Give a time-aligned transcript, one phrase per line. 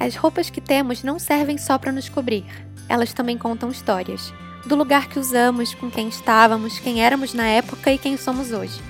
[0.00, 2.42] As roupas que temos não servem só para nos cobrir,
[2.88, 4.32] elas também contam histórias.
[4.64, 8.80] Do lugar que usamos, com quem estávamos, quem éramos na época e quem somos hoje.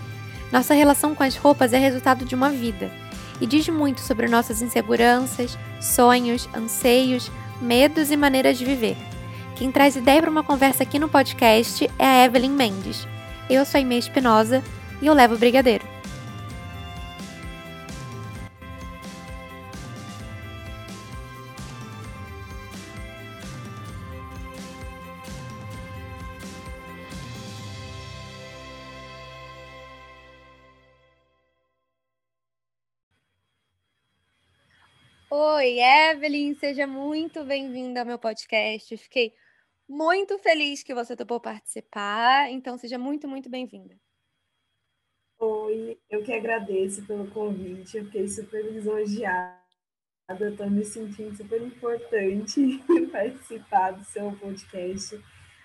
[0.52, 2.92] Nossa relação com as roupas é resultado de uma vida
[3.40, 7.28] e diz muito sobre nossas inseguranças, sonhos, anseios,
[7.60, 8.96] medos e maneiras de viver.
[9.56, 13.06] Quem traz ideia para uma conversa aqui no podcast é a Evelyn Mendes.
[13.48, 14.62] Eu sou a Inês Espinosa
[15.02, 15.99] e eu levo o brigadeiro.
[35.42, 38.94] Oi, Evelyn, seja muito bem-vinda ao meu podcast.
[38.98, 39.32] Fiquei
[39.88, 43.96] muito feliz que você topou participar, então seja muito, muito bem-vinda.
[45.38, 49.56] Oi, eu que agradeço pelo convite, eu fiquei super lisonjeada,
[50.28, 52.78] estou me sentindo super importante
[53.10, 55.18] participar do seu podcast.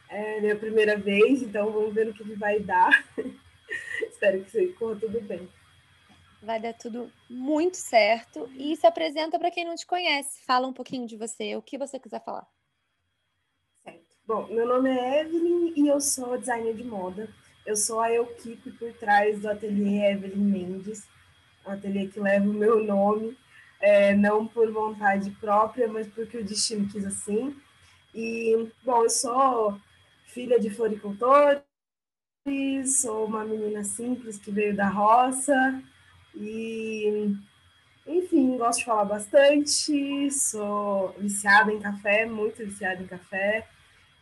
[0.07, 3.05] É minha primeira vez, então vamos ver o que vai dar.
[4.07, 5.49] Espero que corra tudo bem
[6.45, 8.49] vai dar tudo muito certo.
[8.55, 10.41] E se apresenta para quem não te conhece.
[10.45, 12.47] Fala um pouquinho de você, o que você quiser falar.
[13.83, 14.15] Certo.
[14.25, 17.27] Bom, meu nome é Evelyn e eu sou designer de moda.
[17.65, 21.03] Eu sou a equipe por trás do ateliê Evelyn Mendes,
[21.65, 23.35] um ateliê que leva o meu nome,
[23.81, 27.55] é, não por vontade própria, mas porque o destino quis assim.
[28.13, 29.79] E, bom, eu sou
[30.27, 31.63] filha de floricultores,
[33.01, 35.81] sou uma menina simples que veio da roça,
[36.35, 37.33] e,
[38.05, 43.67] enfim, gosto de falar bastante, sou viciada em café, muito viciada em café,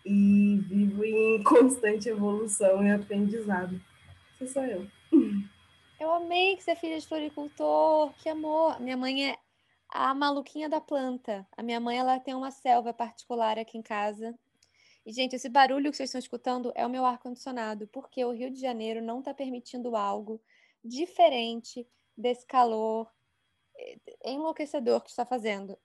[0.05, 3.79] e vivo em constante evolução e aprendizado.
[4.39, 4.87] Esse sou eu.
[5.99, 8.79] Eu amei que você é filha de floricultor, que amor.
[8.81, 9.37] Minha mãe é
[9.89, 11.47] a maluquinha da planta.
[11.55, 14.37] A minha mãe ela tem uma selva particular aqui em casa.
[15.05, 18.49] E, gente, esse barulho que vocês estão escutando é o meu ar-condicionado, porque o Rio
[18.51, 20.41] de Janeiro não está permitindo algo
[20.83, 21.87] diferente
[22.17, 23.11] desse calor
[23.77, 25.77] eh, enlouquecedor que está fazendo.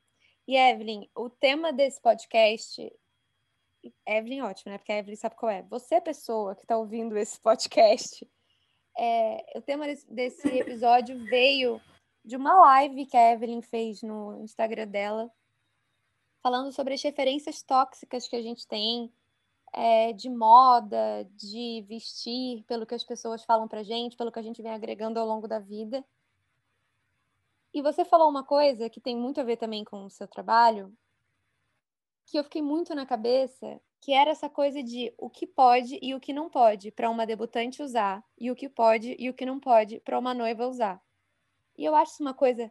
[0.47, 2.93] E Evelyn, o tema desse podcast.
[4.07, 4.79] Evelyn, ótimo, né?
[4.79, 5.63] Porque a Evelyn sabe qual é.
[5.65, 8.27] Você, pessoa que está ouvindo esse podcast,
[8.99, 11.81] é, o tema desse episódio veio
[12.25, 15.31] de uma live que a Evelyn fez no Instagram dela,
[16.43, 19.13] falando sobre as referências tóxicas que a gente tem
[19.73, 24.43] é, de moda, de vestir, pelo que as pessoas falam pra gente, pelo que a
[24.43, 26.05] gente vem agregando ao longo da vida.
[27.79, 30.93] E você falou uma coisa que tem muito a ver também com o seu trabalho,
[32.27, 36.13] que eu fiquei muito na cabeça, que era essa coisa de o que pode e
[36.13, 39.47] o que não pode para uma debutante usar, e o que pode e o que
[39.47, 41.01] não pode para uma noiva usar.
[41.77, 42.69] E eu acho isso uma coisa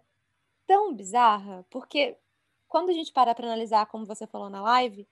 [0.65, 2.17] tão bizarra, porque
[2.67, 5.07] quando a gente para para analisar, como você falou na live,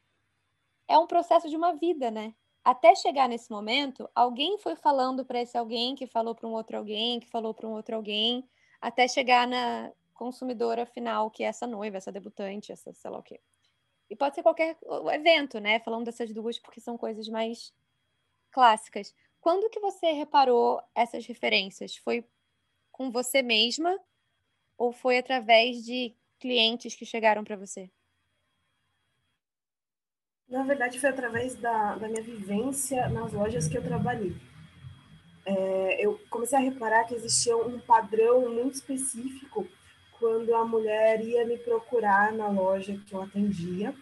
[0.89, 2.35] é um processo de uma vida, né?
[2.65, 6.75] Até chegar nesse momento, alguém foi falando para esse alguém que falou para um outro
[6.77, 8.45] alguém, que falou para um outro alguém,
[8.81, 13.23] até chegar na consumidora final, que é essa noiva, essa debutante, essa sei lá o
[13.23, 13.39] quê.
[14.09, 14.77] E pode ser qualquer
[15.13, 15.79] evento, né?
[15.79, 17.73] Falando dessas duas, porque são coisas mais
[18.51, 19.13] clássicas.
[19.41, 21.97] Quando que você reparou essas referências?
[21.97, 22.25] Foi
[22.91, 23.99] com você mesma
[24.77, 27.89] ou foi através de clientes que chegaram para você?
[30.47, 34.35] Na verdade, foi através da, da minha vivência nas lojas que eu trabalhei
[35.45, 39.67] é, eu comecei a reparar que existia um padrão muito específico
[40.19, 43.93] quando a mulher ia me procurar na loja que eu atendia.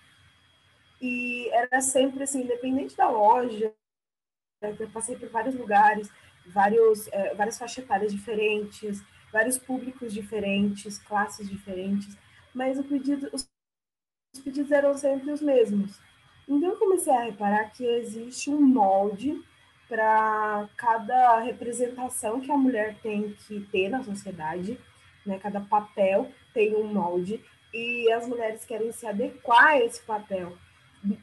[1.02, 3.74] E era sempre assim, independente da loja,
[4.62, 6.10] eu passei por vários lugares,
[6.46, 12.16] vários, é, várias faixas etárias diferentes, vários públicos diferentes, classes diferentes,
[12.54, 13.50] mas o pedido, os,
[14.34, 16.00] os pedidos eram sempre os mesmos.
[16.48, 19.44] Então eu comecei a reparar que existe um molde
[19.94, 24.76] para cada representação que a mulher tem que ter na sociedade,
[25.24, 25.38] né?
[25.38, 27.40] Cada papel tem um molde
[27.72, 30.58] e as mulheres querem se adequar a esse papel,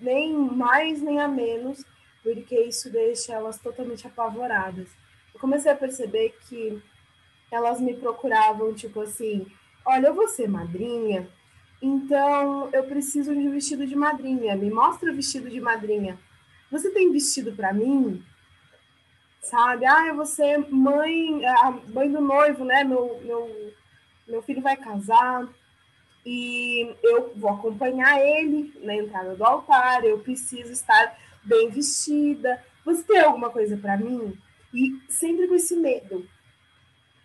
[0.00, 1.84] nem mais nem a menos,
[2.22, 4.88] porque isso deixa elas totalmente apavoradas.
[5.34, 6.80] Eu comecei a perceber que
[7.50, 9.48] elas me procuravam tipo assim,
[9.84, 11.28] olha, eu vou ser madrinha,
[11.82, 16.16] então eu preciso de um vestido de madrinha, me mostra o vestido de madrinha.
[16.70, 18.22] Você tem vestido para mim?
[19.42, 19.86] Sabe?
[19.86, 22.84] Ah, eu vou ser mãe, a mãe do noivo, né?
[22.84, 23.72] Meu, meu,
[24.28, 25.48] meu filho vai casar
[26.24, 32.62] e eu vou acompanhar ele na entrada do altar, eu preciso estar bem vestida.
[32.84, 34.36] Você tem alguma coisa para mim?
[34.72, 36.26] E sempre com esse medo.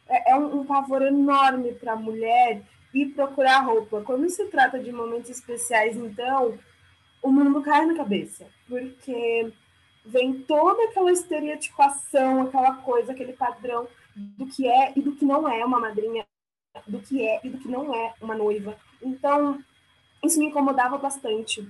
[0.08, 2.62] É, é um, um pavor enorme para a mulher
[2.94, 4.02] ir procurar roupa.
[4.02, 6.58] Quando se trata de momentos especiais, então,
[7.22, 9.52] o mundo cai na cabeça, porque
[10.06, 15.48] vem toda aquela estereotipação, aquela coisa, aquele padrão do que é e do que não
[15.48, 16.26] é uma madrinha,
[16.88, 18.78] do que é e do que não é uma noiva.
[19.02, 19.60] Então,
[20.24, 21.68] isso me incomodava bastante,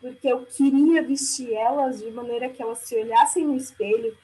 [0.00, 4.16] porque eu queria vestir elas de maneira que elas se olhassem no espelho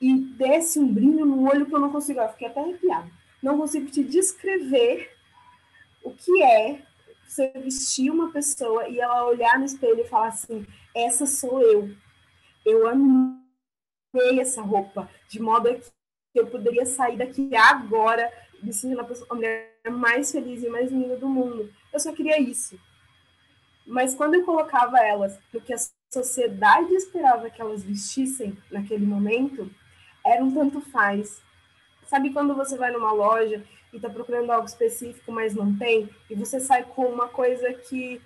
[0.00, 2.20] e desse um brilho no olho que eu não consigo.
[2.20, 3.10] Eu fiquei até arrepiada.
[3.42, 5.10] Não consigo te descrever
[6.02, 6.82] o que é
[7.26, 11.90] você vestir uma pessoa e ela olhar no espelho e falar assim: essa sou eu.
[12.66, 18.28] Eu amei essa roupa, de modo que eu poderia sair daqui agora
[18.60, 21.72] me sentindo a mulher mais feliz e mais linda do mundo.
[21.92, 22.76] Eu só queria isso.
[23.86, 25.76] Mas quando eu colocava elas no que a
[26.12, 29.70] sociedade esperava que elas vestissem naquele momento,
[30.24, 31.40] era um tanto faz.
[32.08, 33.62] Sabe quando você vai numa loja
[33.92, 38.20] e está procurando algo específico, mas não tem, e você sai com uma coisa que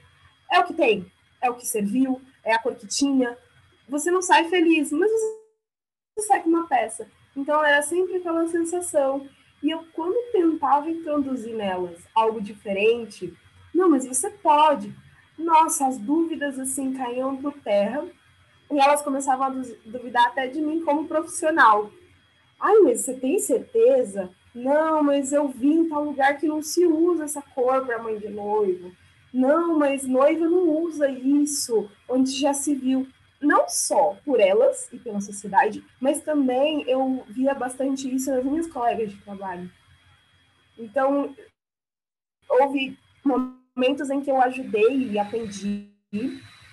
[0.51, 1.13] é o que tem,
[1.43, 3.37] é o que serviu, é a cor que tinha,
[3.91, 7.09] você não sai feliz, mas você sai com uma peça.
[7.37, 9.29] Então era sempre aquela sensação.
[9.63, 13.37] E eu, quando tentava introduzir nelas algo diferente,
[13.75, 14.95] não, mas você pode.
[15.37, 18.07] Nossa, as dúvidas assim caíam por terra
[18.71, 21.91] e elas começavam a duvidar até de mim como profissional.
[22.59, 24.31] Ai, mas você tem certeza?
[24.55, 28.19] Não, mas eu vi em tal lugar que não se usa essa cor para mãe
[28.19, 28.93] de noivo.
[29.33, 33.07] Não, mas noiva não usa isso, onde já se viu.
[33.41, 38.67] Não só por elas e pela sociedade, mas também eu via bastante isso nas minhas
[38.67, 39.71] colegas de trabalho.
[40.79, 41.35] Então,
[42.49, 45.91] houve momentos em que eu ajudei e atendi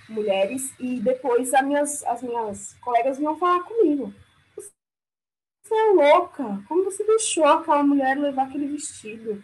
[0.10, 4.14] mulheres e depois as minhas, as minhas colegas vinham falar comigo.
[4.56, 6.64] Você é louca?
[6.68, 9.44] Como você deixou aquela mulher levar aquele vestido?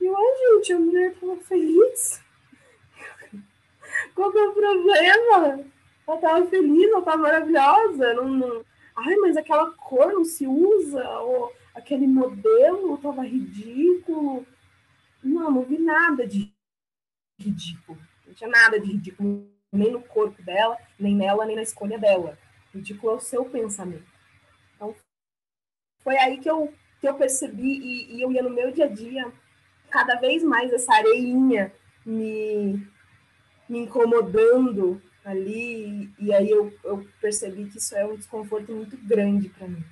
[0.00, 2.22] E eu, ai, gente, a mulher tava feliz.
[4.14, 5.70] Qual que é o problema?
[6.10, 8.14] Ela tava feliz, ela tava maravilhosa.
[8.14, 8.64] Não, não...
[8.96, 14.44] Ai, mas aquela cor não se usa, ou aquele modelo tava ridículo.
[15.22, 16.52] Não, não vi nada de
[17.38, 17.96] ridículo.
[18.26, 22.36] Não tinha nada de ridículo nem no corpo dela, nem nela, nem na escolha dela.
[22.74, 24.10] Ridículo é o seu pensamento.
[24.74, 24.94] Então,
[26.02, 28.88] foi aí que eu, que eu percebi, e, e eu ia no meu dia a
[28.88, 29.32] dia,
[29.88, 31.72] cada vez mais essa areinha
[32.04, 32.84] me,
[33.68, 39.48] me incomodando ali, e aí eu, eu percebi que isso é um desconforto muito grande
[39.48, 39.84] para mim.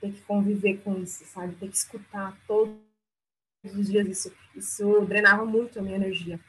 [0.00, 1.54] Ter que conviver com isso, sabe?
[1.56, 2.74] Ter que escutar todos
[3.64, 4.32] os dias isso.
[4.54, 6.40] Isso drenava muito a minha energia.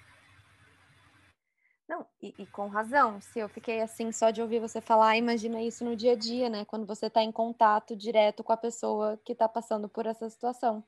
[1.87, 3.19] Não, e, e, com razão.
[3.19, 6.49] Se eu fiquei assim só de ouvir você falar, imagina isso no dia a dia,
[6.49, 6.63] né?
[6.63, 10.81] Quando você está em contato direto com a pessoa que está passando por essa situação.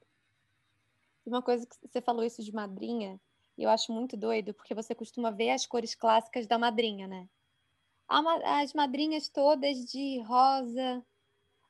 [1.26, 3.20] Uma coisa que você falou isso de madrinha,
[3.58, 7.28] e eu acho muito doido, porque você costuma ver as cores clássicas da madrinha, né?
[8.08, 11.04] As madrinhas todas de rosa,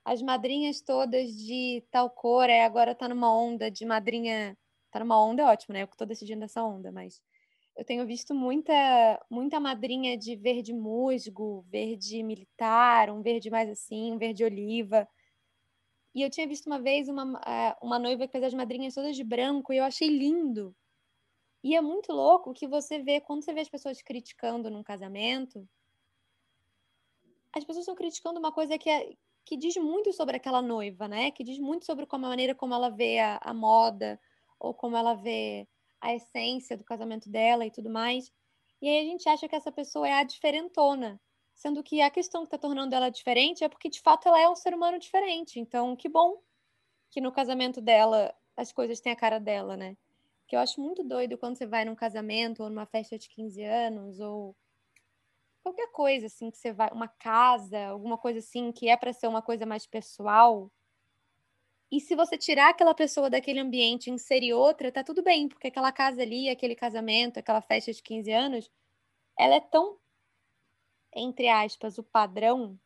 [0.05, 4.57] as madrinhas todas de tal cor, é, agora tá numa onda de madrinha.
[4.91, 5.83] Tá numa onda, é ótimo, né?
[5.83, 7.21] Eu que tô decidindo essa onda, mas
[7.75, 8.73] eu tenho visto muita,
[9.29, 15.07] muita madrinha de verde musgo, verde militar, um verde mais assim, um verde oliva.
[16.13, 19.15] E eu tinha visto uma vez uma, eh, uma noiva que fez as madrinhas todas
[19.15, 20.75] de branco e eu achei lindo.
[21.63, 25.67] E é muito louco que você vê, quando você vê as pessoas criticando num casamento,
[27.53, 29.13] as pessoas estão criticando uma coisa que, é,
[29.45, 31.31] que diz muito sobre aquela noiva, né?
[31.31, 34.19] Que diz muito sobre como a maneira como ela vê a, a moda,
[34.59, 35.67] ou como ela vê
[36.01, 38.31] a essência do casamento dela e tudo mais.
[38.81, 41.21] E aí a gente acha que essa pessoa é a diferentona,
[41.53, 44.49] sendo que a questão que está tornando ela diferente é porque de fato ela é
[44.49, 45.59] um ser humano diferente.
[45.59, 46.41] Então, que bom
[47.09, 49.95] que no casamento dela as coisas têm a cara dela, né?
[50.53, 53.63] Que eu acho muito doido quando você vai num casamento ou numa festa de 15
[53.63, 54.55] anos ou
[55.63, 59.25] qualquer coisa assim que você vai, uma casa, alguma coisa assim que é para ser
[59.25, 60.71] uma coisa mais pessoal.
[61.91, 65.69] E se você tirar aquela pessoa daquele ambiente e inserir outra, tá tudo bem, porque
[65.69, 68.71] aquela casa ali, aquele casamento, aquela festa de 15 anos,
[69.35, 69.97] ela é tão,
[71.15, 72.79] entre aspas, o padrão,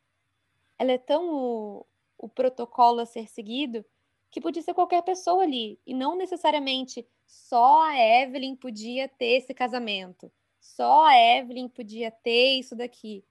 [0.80, 1.86] ela é tão o,
[2.18, 3.84] o protocolo a ser seguido,
[4.32, 5.80] que podia ser qualquer pessoa ali.
[5.86, 10.32] E não necessariamente só a Evelyn podia ter esse casamento.
[10.60, 13.24] Só a Evelyn podia ter isso daqui.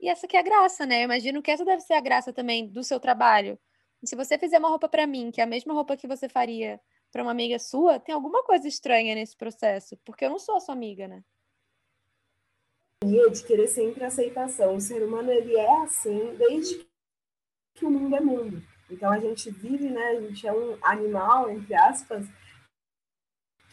[0.00, 1.00] E essa que é a graça, né?
[1.00, 3.58] Eu imagino que essa deve ser a graça também do seu trabalho
[4.04, 6.80] se você fizer uma roupa para mim, que é a mesma roupa que você faria
[7.10, 10.74] para uma amiga sua, tem alguma coisa estranha nesse processo, porque eu não sou sua
[10.74, 11.22] amiga, né?
[13.04, 14.76] De querer sempre aceitação.
[14.76, 16.86] O ser humano ele é assim desde
[17.74, 18.62] que o mundo é mundo.
[18.92, 20.08] Então a gente vive, né?
[20.08, 22.26] A gente é um animal, entre aspas,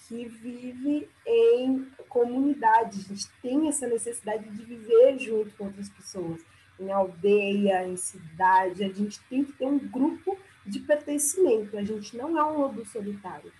[0.08, 6.42] que vive em comunidade, a gente tem essa necessidade de viver junto com outras pessoas,
[6.80, 10.36] em aldeia, em cidade, a gente tem que ter um grupo
[10.66, 13.52] de pertencimento, a gente não é um lobo solitário.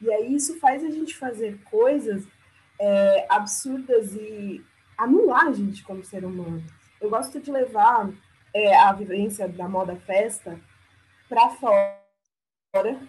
[0.00, 2.26] E aí isso faz a gente fazer coisas
[2.80, 4.64] é, absurdas e
[4.98, 6.64] anular a gente como ser humano.
[7.00, 8.10] Eu gosto de levar
[8.52, 10.58] é, a vivência da moda festa
[11.32, 13.00] para fora,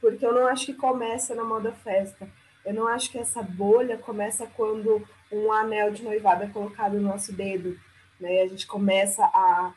[0.00, 2.26] porque eu não acho que começa na moda festa.
[2.64, 7.08] Eu não acho que essa bolha começa quando um anel de noivado é colocado no
[7.08, 7.78] nosso dedo,
[8.18, 8.40] né?
[8.40, 9.74] A gente começa a,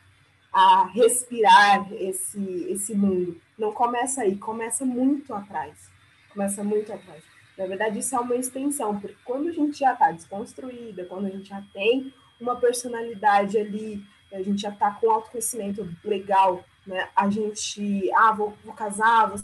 [0.53, 3.39] a respirar esse, esse mundo.
[3.57, 5.91] Não começa aí, começa muito atrás.
[6.31, 7.21] Começa muito atrás.
[7.57, 11.29] Na verdade, isso é uma extensão, porque quando a gente já está desconstruída, quando a
[11.29, 14.01] gente já tem uma personalidade ali,
[14.31, 17.09] a gente já está com autoconhecimento legal, né?
[17.15, 19.39] A gente, ah, vou, vou casar, vou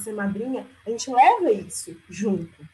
[0.00, 2.66] ser madrinha, a gente leva isso junto.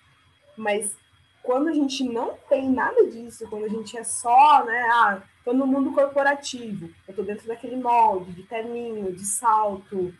[0.56, 0.94] Mas
[1.42, 5.52] quando a gente não tem nada disso, quando a gente é só, né, ah, tô
[5.52, 10.14] no mundo corporativo, eu tô dentro daquele molde de terninho, de salto,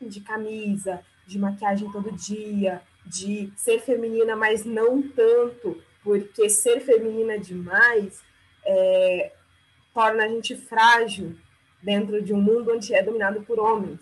[0.00, 7.38] de camisa, de maquiagem todo dia, de ser feminina, mas não tanto, porque ser feminina
[7.38, 8.22] demais
[8.64, 9.32] é,
[9.94, 11.36] torna a gente frágil
[11.82, 14.00] dentro de um mundo onde é dominado por homens.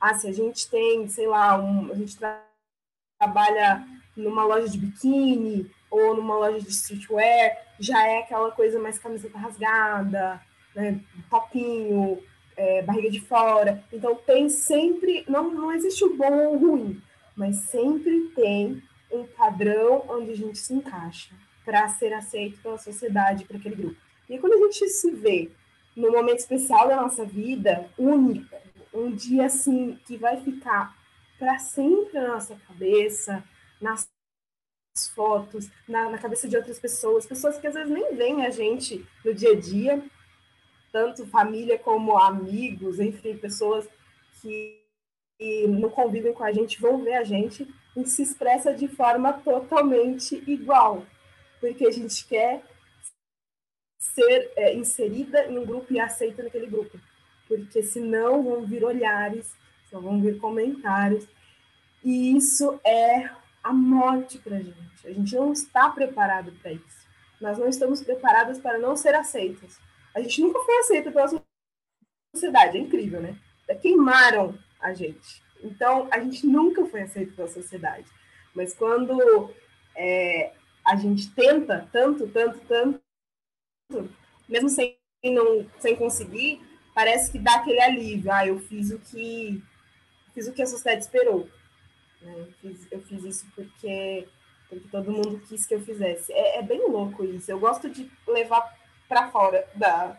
[0.00, 2.44] Ah, se a gente tem, sei lá, um, a gente tra
[3.18, 3.86] trabalha
[4.16, 9.36] numa loja de biquíni ou numa loja de streetwear, já é aquela coisa mais camiseta
[9.36, 10.40] rasgada,
[10.74, 10.98] né,
[11.28, 12.22] topinho,
[12.56, 13.84] é, barriga de fora.
[13.92, 17.02] Então tem sempre, não, não existe o bom ou o ruim,
[17.36, 23.44] mas sempre tem um padrão onde a gente se encaixa para ser aceito pela sociedade,
[23.44, 23.96] para aquele grupo.
[24.28, 25.50] E quando a gente se vê
[25.96, 28.56] no momento especial da nossa vida, único,
[28.92, 30.96] um dia assim que vai ficar
[31.38, 33.42] para sempre na nossa cabeça,
[33.80, 34.08] nas
[35.14, 39.06] fotos, na, na, cabeça de outras pessoas, pessoas que às vezes nem veem a gente
[39.24, 40.04] no dia a dia,
[40.92, 43.88] tanto família como amigos, enfim, pessoas
[44.40, 44.78] que,
[45.38, 49.32] que não convivem com a gente vão ver a gente e se expressa de forma
[49.32, 51.06] totalmente igual
[51.60, 52.62] porque a gente quer
[53.98, 56.98] ser é, inserida em um grupo e aceita naquele grupo.
[57.46, 59.54] Porque senão vão vir olhares,
[59.92, 61.28] vão vir comentários.
[62.02, 63.30] E isso é
[63.62, 65.06] a morte para a gente.
[65.06, 67.08] A gente não está preparado para isso.
[67.40, 69.78] Nós não estamos preparadas para não ser aceitas.
[70.14, 71.42] A gente nunca foi aceita pela
[72.34, 72.78] sociedade.
[72.78, 73.36] É incrível, né?
[73.80, 75.42] Queimaram a gente.
[75.62, 78.06] Então, a gente nunca foi aceito pela sociedade.
[78.54, 79.50] Mas quando
[79.94, 80.52] é,
[80.84, 83.00] a gente tenta tanto, tanto, tanto,
[84.48, 86.60] mesmo sem, não, sem conseguir,
[86.94, 88.32] parece que dá aquele alívio.
[88.32, 89.62] Ah, eu fiz o que
[90.34, 91.48] fiz o que a sociedade esperou.
[92.22, 92.34] Né?
[92.38, 94.28] Eu, fiz, eu fiz isso porque,
[94.68, 96.32] porque todo mundo quis que eu fizesse.
[96.32, 97.50] É, é bem louco isso.
[97.50, 100.18] Eu gosto de levar para fora da,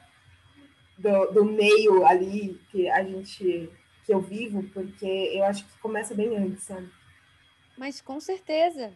[0.98, 3.70] do, do meio ali que a gente
[4.06, 6.89] que eu vivo, porque eu acho que começa bem antes, sabe?
[7.77, 8.91] Mas com certeza,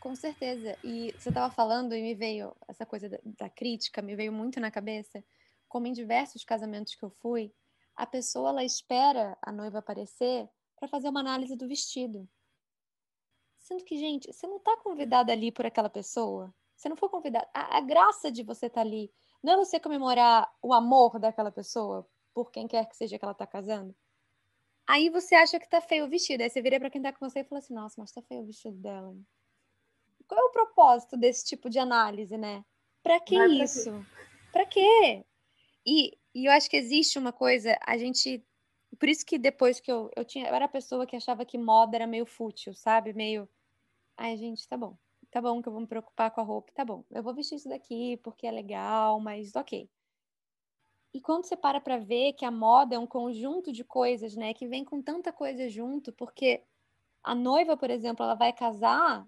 [0.00, 0.76] com certeza.
[0.84, 4.60] E você estava falando e me veio essa coisa da, da, crítica, me veio muito
[4.60, 5.22] na cabeça,
[5.68, 7.52] como em diversos casamentos que eu fui,
[7.96, 12.28] a pessoa ela espera a noiva aparecer para fazer uma análise do vestido.
[13.58, 16.54] Sendo que, gente, você não está convidada ali por aquela pessoa.
[16.76, 17.48] Você não foi convidada.
[17.52, 21.50] A, a graça de você estar tá ali não é você comemorar o amor daquela
[21.50, 23.94] pessoa por quem quer que seja que ela está casando.
[24.86, 26.42] Aí você acha que tá feio o vestido.
[26.42, 28.42] Aí você vira para quem tá com você e fala assim: Nossa, mas tá feio
[28.42, 29.14] o vestido dela
[30.28, 32.64] qual é o propósito desse tipo de análise, né?
[33.02, 34.04] Para que Vai isso?
[34.52, 35.24] Para quê?
[35.86, 38.44] E, e eu acho que existe uma coisa, a gente.
[38.98, 40.48] Por isso que depois que eu, eu tinha.
[40.48, 43.12] Eu era a pessoa que achava que moda era meio fútil, sabe?
[43.12, 43.48] Meio.
[44.16, 44.96] Ai, gente, tá bom.
[45.30, 46.72] Tá bom que eu vou me preocupar com a roupa.
[46.74, 47.04] Tá bom.
[47.10, 49.88] Eu vou vestir isso daqui porque é legal, mas ok.
[51.12, 54.52] E quando você para para ver que a moda é um conjunto de coisas, né,
[54.52, 56.62] que vem com tanta coisa junto, porque
[57.22, 59.26] a noiva, por exemplo, ela vai casar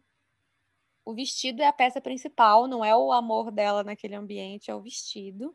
[1.04, 4.80] o vestido é a peça principal, não é o amor dela naquele ambiente, é o
[4.80, 5.54] vestido.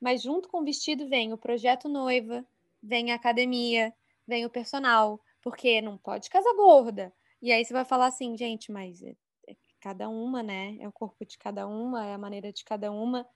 [0.00, 2.44] Mas junto com o vestido vem o projeto noiva,
[2.82, 3.94] vem a academia,
[4.26, 7.12] vem o personal, porque não pode casar gorda.
[7.40, 9.16] E aí você vai falar assim, gente, mas é,
[9.48, 10.76] é cada uma, né?
[10.80, 13.26] É o corpo de cada uma, é a maneira de cada uma.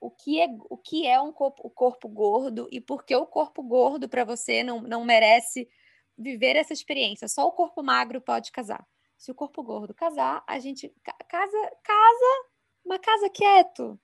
[0.00, 3.26] O que é, o que é um corpo, o corpo gordo e por que o
[3.26, 5.68] corpo gordo para você não, não merece
[6.16, 7.26] viver essa experiência?
[7.26, 8.86] Só o corpo magro pode casar.
[9.16, 10.88] Se o corpo gordo casar, a gente
[11.28, 12.48] casa, casa,
[12.84, 13.98] mas casa quieto.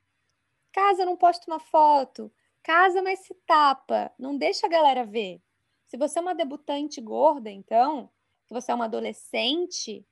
[0.72, 2.32] Casa, não posta uma foto.
[2.62, 4.12] Casa, mas se tapa.
[4.18, 5.42] Não deixa a galera ver.
[5.86, 8.08] Se você é uma debutante gorda, então,
[8.46, 10.06] que você é uma adolescente,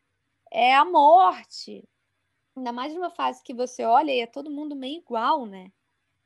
[0.51, 1.89] é a morte.
[2.57, 5.73] Ainda mais numa fase que você olha e é todo mundo meio igual, né?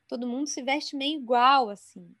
[0.07, 2.15] Todo mundo se veste meio igual, assim.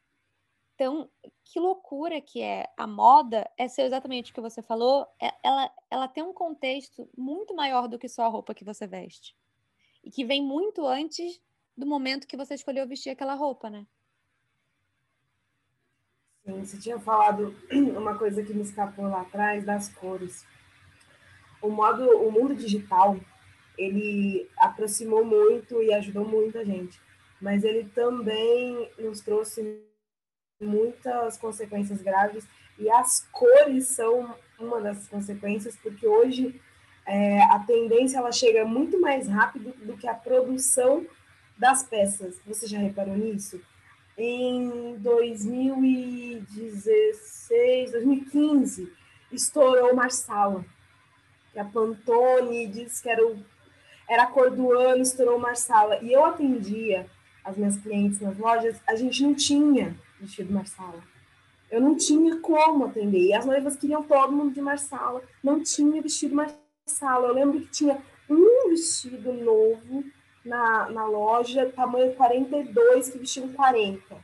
[0.75, 1.09] Então,
[1.45, 5.71] que loucura que é a moda, é ser exatamente o que você falou, é, ela,
[5.89, 9.35] ela tem um contexto muito maior do que só a roupa que você veste.
[10.03, 11.39] E que vem muito antes
[11.77, 13.85] do momento que você escolheu vestir aquela roupa, né?
[16.43, 17.55] Sim, você tinha falado
[17.95, 20.45] uma coisa que me escapou lá atrás das cores.
[21.61, 23.15] O modo, o mundo digital,
[23.77, 26.99] ele aproximou muito e ajudou muita gente,
[27.39, 29.92] mas ele também nos trouxe
[30.63, 32.45] muitas consequências graves
[32.79, 36.59] e as cores são uma das consequências, porque hoje
[37.05, 41.05] é, a tendência ela chega muito mais rápido do que a produção
[41.57, 42.39] das peças.
[42.45, 43.61] Você já reparou nisso?
[44.17, 48.91] Em 2016, 2015,
[49.31, 50.65] estourou Marsala.
[51.51, 53.37] Que a Pantone disse que era, o,
[54.09, 55.99] era a cor do ano, estourou Marsala.
[56.01, 57.05] E eu atendia
[57.43, 61.01] as minhas clientes nas lojas, a gente não tinha vestido Marsala.
[61.69, 63.27] Eu não tinha como atender.
[63.27, 65.21] E as noivas queriam todo mundo de Marsala.
[65.43, 67.27] Não tinha vestido Marsala.
[67.27, 67.97] Eu lembro que tinha
[68.29, 70.03] um vestido novo
[70.45, 74.15] na, na loja, tamanho 42, que vestiam 40.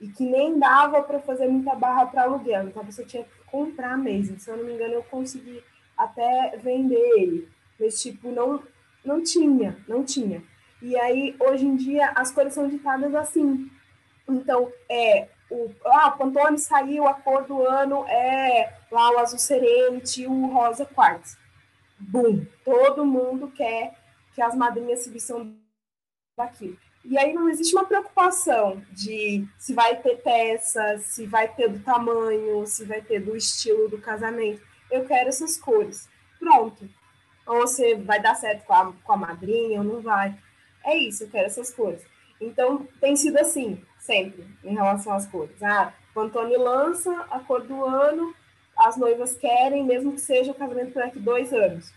[0.00, 2.68] E que nem dava para fazer muita barra para aluguel.
[2.68, 4.38] Então você tinha que comprar mesmo.
[4.38, 5.62] Se eu não me engano, eu consegui
[5.96, 7.48] até vender ele.
[7.78, 8.62] Mas, tipo, não,
[9.04, 10.42] não tinha, não tinha.
[10.80, 13.70] E aí, hoje em dia, as cores são ditadas assim.
[14.28, 19.38] Então, é, o, ah, o Pantone saiu, a cor do ano é lá o azul
[19.38, 21.36] serente, o rosa quartzo.
[21.98, 22.44] Bum!
[22.64, 23.94] Todo mundo quer
[24.34, 25.54] que as madrinhas se vistam.
[27.04, 31.80] E aí não existe uma preocupação de se vai ter peça, se vai ter do
[31.80, 34.62] tamanho, se vai ter do estilo do casamento.
[34.90, 36.08] Eu quero essas cores.
[36.38, 36.88] Pronto.
[37.46, 40.34] Ou você vai dar certo com a, com a madrinha ou não vai.
[40.84, 42.02] É isso, eu quero essas cores.
[42.40, 45.62] Então, tem sido assim sempre, em relação às cores.
[45.62, 48.34] Ah, o Antônio lança a cor do ano,
[48.76, 51.92] as noivas querem, mesmo que seja o casamento daqui dois anos.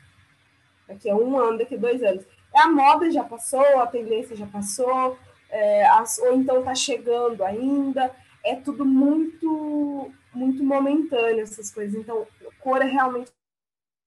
[0.88, 2.24] Daqui a um ano, daqui a dois anos.
[2.54, 5.18] A moda já passou, a tendência já passou,
[5.50, 8.16] é, as, ou então está chegando ainda.
[8.44, 12.00] É tudo muito, muito momentâneo, essas coisas.
[12.00, 12.28] Então,
[12.60, 13.32] cor é realmente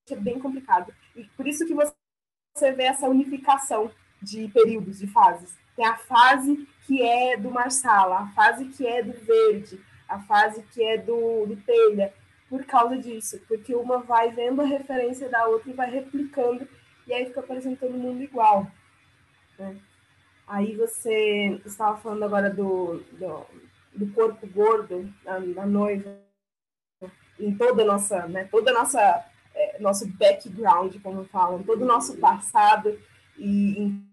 [0.09, 0.93] é bem complicado.
[1.15, 5.55] E por isso que você vê essa unificação de períodos, de fases.
[5.75, 10.63] Tem a fase que é do Marsala, a fase que é do verde, a fase
[10.73, 12.11] que é do, do telha,
[12.49, 16.67] por causa disso, porque uma vai vendo a referência da outra e vai replicando,
[17.05, 18.65] e aí fica parecendo todo mundo igual.
[19.59, 19.77] Né?
[20.47, 23.45] Aí você estava falando agora do, do,
[23.93, 26.17] do corpo gordo da, da, noiva,
[27.39, 28.99] em toda a nossa, né, toda nossa,
[29.53, 32.99] é, nosso background, como falam, todo o nosso passado,
[33.37, 34.08] e em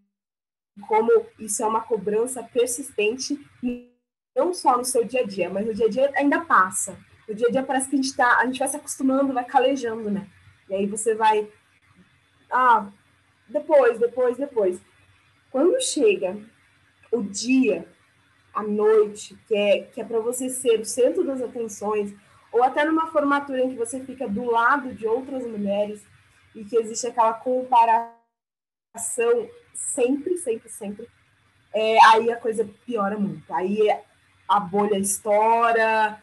[0.82, 3.38] como isso é uma cobrança persistente,
[4.34, 6.98] não só no seu dia a dia, mas no dia a dia ainda passa.
[7.28, 9.44] No dia a dia parece que a gente, tá, a gente vai se acostumando, vai
[9.44, 10.28] calejando, né?
[10.68, 11.48] E aí você vai.
[12.50, 12.88] Ah,
[13.48, 14.80] depois, depois, depois.
[15.50, 16.38] Quando chega
[17.10, 17.88] o dia,
[18.52, 22.14] a noite, que é, que é para você ser o centro das atenções,
[22.52, 26.02] ou até numa formatura em que você fica do lado de outras mulheres
[26.54, 28.16] e que existe aquela comparação
[29.76, 31.08] sempre, sempre, sempre,
[31.72, 33.52] é, aí a coisa piora muito.
[33.52, 33.78] Aí
[34.48, 36.20] a bolha estoura,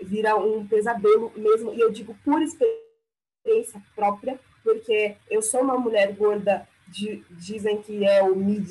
[0.00, 6.14] vira um pesadelo mesmo, e eu digo por experiência própria, porque eu sou uma mulher
[6.14, 8.68] gorda, de, dizem que é o mid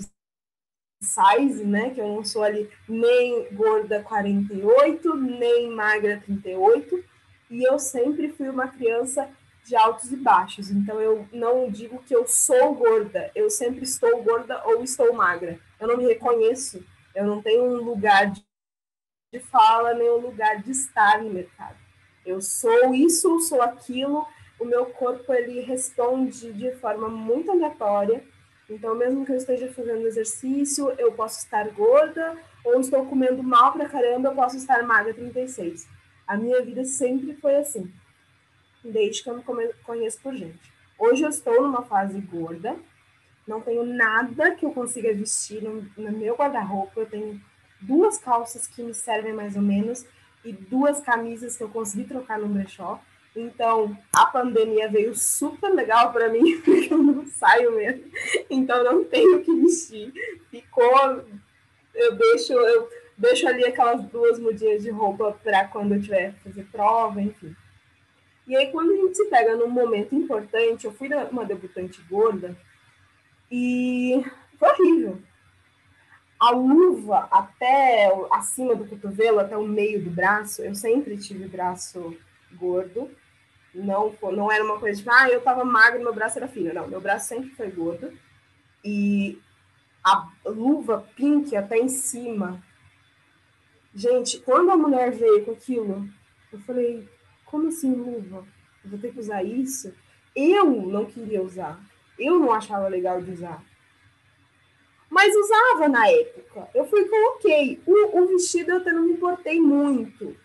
[1.02, 1.92] size, né?
[1.92, 7.04] Que eu não sou ali nem gorda 48, nem magra 38,
[7.50, 9.30] e eu sempre fui uma criança
[9.70, 10.72] de altos e baixos.
[10.72, 15.60] Então eu não digo que eu sou gorda, eu sempre estou gorda ou estou magra.
[15.80, 16.84] Eu não me reconheço,
[17.16, 21.78] eu não tenho um lugar de fala nem um lugar de estar no mercado.
[22.26, 24.26] Eu sou isso, sou aquilo.
[24.60, 28.24] O meu corpo ele responde de forma muito aleatória.
[28.68, 33.72] Então, mesmo que eu esteja fazendo exercício, eu posso estar gorda, ou estou comendo mal
[33.72, 35.88] pra caramba, eu posso estar magra 36.
[36.28, 37.92] A minha vida sempre foi assim
[38.84, 39.44] desde que eu me
[39.84, 40.72] conheço por gente.
[40.98, 42.76] Hoje eu estou numa fase gorda,
[43.48, 47.00] não tenho nada que eu consiga vestir no, no meu guarda-roupa.
[47.00, 47.42] Eu tenho
[47.82, 50.06] duas calças que me servem mais ou menos
[50.46, 53.02] e duas camisas que eu consegui trocar no brechó.
[53.36, 58.04] Então, a pandemia veio super legal para mim, porque eu não saio mesmo.
[58.50, 60.14] Então, não tenho que vestir.
[60.52, 61.24] Ficou.
[61.96, 66.66] Eu deixo, eu deixo ali aquelas duas mudinhas de roupa para quando eu tiver fazer
[66.72, 67.56] prova, enfim.
[68.50, 72.58] E aí, quando a gente se pega num momento importante, eu fui uma debutante gorda
[73.52, 74.26] e
[74.58, 75.22] foi horrível.
[76.40, 82.18] A luva até acima do cotovelo, até o meio do braço, eu sempre tive braço
[82.54, 83.12] gordo.
[83.72, 86.74] Não, não era uma coisa de, tipo, ah, eu tava magra, meu braço era fino.
[86.74, 88.12] Não, meu braço sempre foi gordo.
[88.84, 89.40] E
[90.04, 92.64] a luva pink até em cima.
[93.94, 96.10] Gente, quando a mulher veio com aquilo,
[96.52, 97.08] eu falei,
[97.50, 98.46] como assim luva?
[98.84, 99.94] Eu vou ter que usar isso?
[100.36, 101.80] Eu não queria usar.
[102.18, 103.64] Eu não achava legal de usar.
[105.10, 106.70] Mas usava na época.
[106.74, 107.82] Eu fui e coloquei.
[107.86, 110.36] O, o vestido eu até não me importei muito.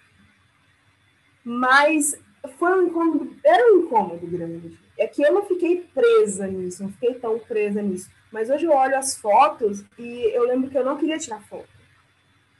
[1.44, 2.18] Mas
[2.58, 4.78] foi um incômodo, era um incômodo grande.
[4.98, 8.10] É que eu não fiquei presa nisso, não fiquei tão presa nisso.
[8.32, 11.68] Mas hoje eu olho as fotos e eu lembro que eu não queria tirar foto.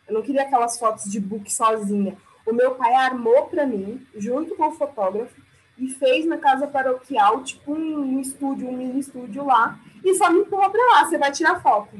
[0.07, 2.17] Eu não queria aquelas fotos de book sozinha.
[2.47, 5.41] O meu pai armou para mim, junto com o fotógrafo,
[5.79, 10.41] e fez na casa paroquial, tipo um, estúdio, um mini estúdio lá, e só me
[10.41, 11.97] empurrou para lá, você vai tirar foto.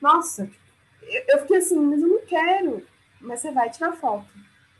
[0.00, 0.48] Nossa,
[1.02, 2.86] eu, eu fiquei assim, mas eu não quero,
[3.20, 4.28] mas você vai tirar foto.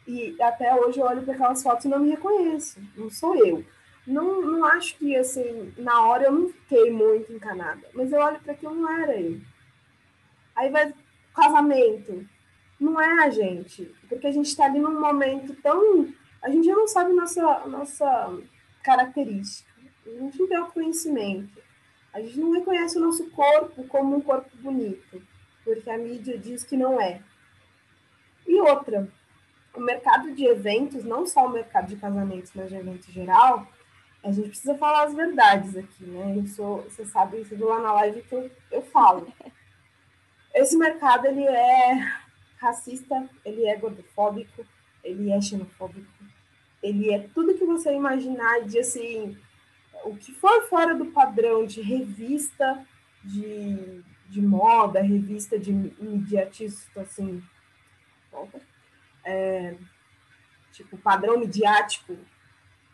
[0.07, 3.65] E até hoje eu olho para aquelas fotos e não me reconheço, não sou eu.
[4.07, 8.41] Não, não acho que, assim, na hora eu não fiquei muito encanada, mas eu olho
[8.41, 9.41] para aquilo, não era eu.
[10.57, 10.93] Aí vai
[11.35, 12.27] casamento,
[12.83, 16.09] não é a gente, porque a gente está ali num momento tão.
[16.43, 18.39] A gente já não sabe nossa, nossa
[18.83, 19.71] característica,
[20.07, 21.63] a gente não tem o conhecimento,
[22.13, 25.23] a gente não reconhece o nosso corpo como um corpo bonito,
[25.65, 27.21] porque a mídia diz que não é.
[28.47, 29.09] E outra,
[29.75, 33.67] o mercado de eventos, não só o mercado de casamentos, mas de evento geral,
[34.23, 36.37] a gente precisa falar as verdades aqui, né?
[36.37, 39.33] Eu sou, você sabe, isso lá na live que eu, eu falo.
[40.55, 42.22] Esse mercado, ele é
[42.63, 44.65] racista, ele é gordofóbico,
[45.03, 46.09] ele é xenofóbico,
[46.83, 49.37] ele é tudo que você imaginar de, assim,
[50.05, 52.87] o que for fora do padrão de revista
[53.25, 57.43] de, de moda, revista de imediatista, assim,
[59.25, 59.77] é,
[60.73, 62.17] tipo, padrão midiático,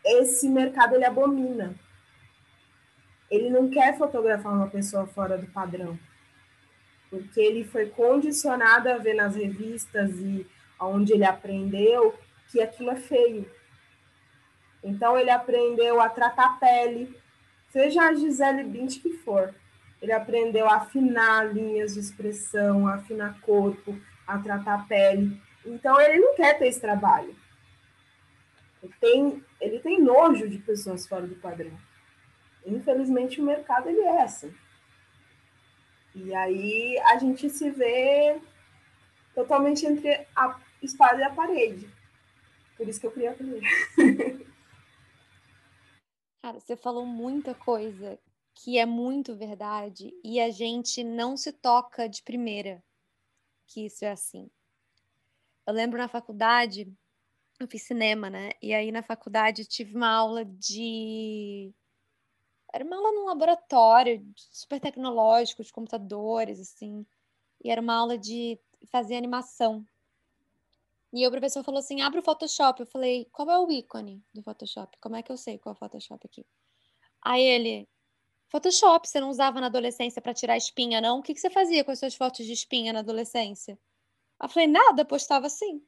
[0.03, 1.75] esse mercado ele abomina.
[3.29, 5.99] Ele não quer fotografar uma pessoa fora do padrão,
[7.09, 10.45] porque ele foi condicionado a ver nas revistas e
[10.79, 12.13] onde ele aprendeu
[12.51, 13.49] que aquilo é feio.
[14.83, 17.13] Então ele aprendeu a tratar a pele,
[17.69, 19.53] seja a Gisele Bint que for.
[20.01, 25.41] Ele aprendeu a afinar linhas de expressão, a afinar corpo, a tratar a pele.
[25.65, 27.35] Então ele não quer ter esse trabalho.
[28.81, 31.77] Ele tem, ele tem nojo de pessoas fora do padrão.
[32.65, 34.53] Infelizmente o mercado ele é assim.
[36.15, 38.41] E aí a gente se vê
[39.33, 41.89] totalmente entre a espada e a parede.
[42.75, 43.61] Por isso que eu queria aprender.
[46.41, 48.17] Cara, você falou muita coisa
[48.55, 52.83] que é muito verdade e a gente não se toca de primeira
[53.69, 54.49] que isso é assim.
[55.65, 56.91] Eu lembro na faculdade,
[57.59, 58.49] eu fiz cinema, né?
[58.61, 61.71] E aí na faculdade tive uma aula de.
[62.73, 67.05] Era uma aula num laboratório super tecnológico, de computadores, assim.
[67.63, 68.59] E era uma aula de
[68.91, 69.85] fazer animação.
[71.11, 72.81] E o professor falou assim: abre o Photoshop.
[72.81, 74.97] Eu falei: qual é o ícone do Photoshop?
[74.99, 76.45] Como é que eu sei qual é o Photoshop aqui?
[77.21, 77.87] Aí ele:
[78.49, 81.19] Photoshop, você não usava na adolescência para tirar espinha, não?
[81.19, 83.77] O que, que você fazia com as suas fotos de espinha na adolescência?
[84.41, 85.83] Eu falei, nada, postava assim.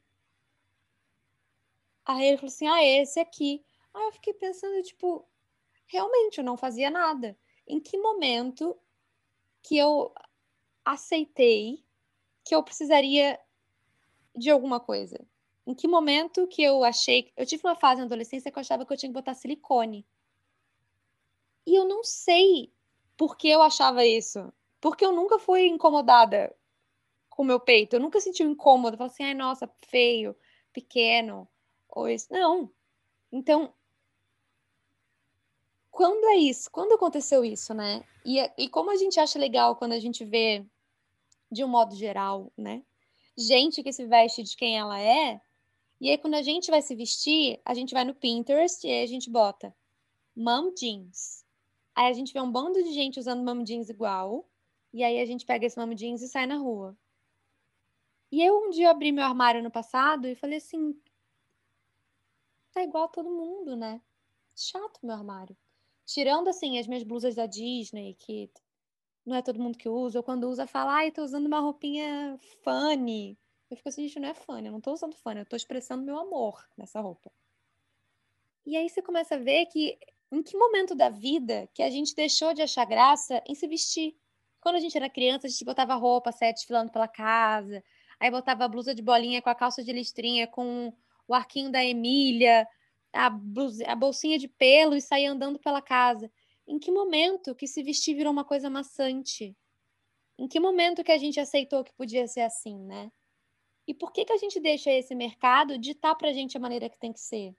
[2.05, 3.63] Aí ele falou assim, ah, esse aqui.
[3.93, 5.27] Aí eu fiquei pensando, tipo,
[5.91, 7.37] realmente eu não fazia nada.
[7.67, 8.77] Em que momento
[9.61, 10.13] que eu
[10.85, 11.83] aceitei
[12.43, 13.37] que eu precisaria
[14.35, 15.19] de alguma coisa?
[15.67, 17.31] Em que momento que eu achei.
[17.35, 20.07] Eu tive uma fase na adolescência que eu achava que eu tinha que botar silicone.
[21.67, 22.73] E eu não sei
[23.17, 24.51] por que eu achava isso.
[24.79, 26.55] Porque eu nunca fui incomodada
[27.29, 27.95] com o meu peito.
[27.95, 28.97] Eu nunca senti um incômodo.
[28.97, 30.35] Falei assim, ai, nossa, feio,
[30.73, 31.47] pequeno.
[31.89, 32.27] Ou isso.
[32.31, 32.71] Não.
[33.31, 33.73] Então,
[35.91, 36.71] quando é isso?
[36.71, 38.03] Quando aconteceu isso, né?
[38.25, 40.65] E, e como a gente acha legal quando a gente vê,
[41.51, 42.81] de um modo geral, né?
[43.37, 45.41] Gente que se veste de quem ela é.
[45.99, 49.03] E aí, quando a gente vai se vestir, a gente vai no Pinterest e aí
[49.03, 49.75] a gente bota
[50.35, 51.45] mom jeans.
[51.93, 54.49] Aí a gente vê um bando de gente usando mom jeans igual.
[54.93, 56.97] E aí a gente pega esse mom jeans e sai na rua.
[58.31, 60.97] E eu um dia abri meu armário no passado e falei assim:
[62.71, 64.01] tá igual a todo mundo, né?
[64.55, 65.55] Chato meu armário.
[66.13, 68.51] Tirando assim as minhas blusas da Disney, que
[69.25, 72.37] não é todo mundo que usa, ou quando usa, fala, ai, tô usando uma roupinha
[72.63, 73.37] funny.
[73.69, 76.03] Eu fico assim, gente, não é funny, eu não tô usando funny, eu tô expressando
[76.03, 77.31] meu amor nessa roupa.
[78.65, 79.97] E aí você começa a ver que
[80.29, 84.17] em que momento da vida que a gente deixou de achar graça em se vestir?
[84.59, 87.81] Quando a gente era criança, a gente botava roupa, saia desfilando pela casa,
[88.19, 90.93] aí botava a blusa de bolinha com a calça de listrinha, com
[91.25, 92.67] o arquinho da Emília,
[93.13, 96.31] a, blusa, a bolsinha de pelo e saía andando pela casa.
[96.67, 99.55] Em que momento que se vestir virou uma coisa maçante?
[100.37, 103.11] Em que momento que a gente aceitou que podia ser assim, né?
[103.87, 106.99] E por que, que a gente deixa esse mercado ditar pra gente a maneira que
[106.99, 107.55] tem que ser?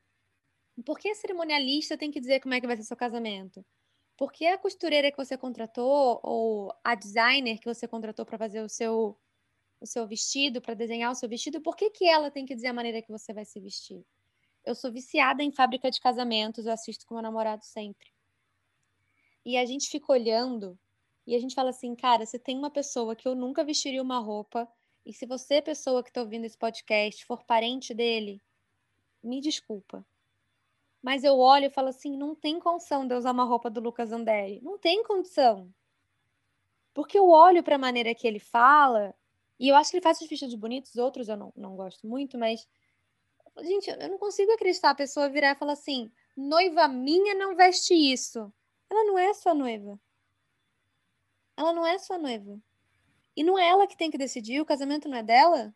[0.85, 3.65] Por que a cerimonialista tem que dizer como é que vai ser seu casamento?
[4.17, 8.63] Por que a costureira que você contratou ou a designer que você contratou para fazer
[8.63, 9.19] o seu
[9.81, 12.69] o seu vestido, para desenhar o seu vestido, por que, que ela tem que dizer
[12.69, 14.05] a maneira que você vai se vestir?
[14.65, 18.13] Eu sou viciada em fábrica de casamentos, eu assisto com meu namorado sempre.
[19.45, 20.79] E a gente fica olhando
[21.27, 24.19] e a gente fala assim, cara, você tem uma pessoa que eu nunca vestiria uma
[24.19, 24.69] roupa,
[25.05, 28.41] e se você, pessoa que está ouvindo esse podcast, for parente dele,
[29.23, 30.05] me desculpa.
[31.03, 33.81] Mas eu olho e falo assim: não tem condição de eu usar uma roupa do
[33.81, 34.61] Lucas Anderi.
[34.63, 35.73] Não tem condição.
[36.95, 39.15] Porque eu olho para a maneira que ele fala,
[39.59, 42.39] e eu acho que ele faz os vestidos bonitos, outros eu não, não gosto muito,
[42.39, 42.69] mas.
[43.61, 47.95] Gente, eu não consigo acreditar a pessoa virar e falar assim: noiva minha não veste
[47.95, 48.53] isso.
[48.91, 50.01] Ela não é sua noiva.
[51.57, 52.59] Ela não é sua noiva.
[53.37, 55.75] E não é ela que tem que decidir, o casamento não é dela.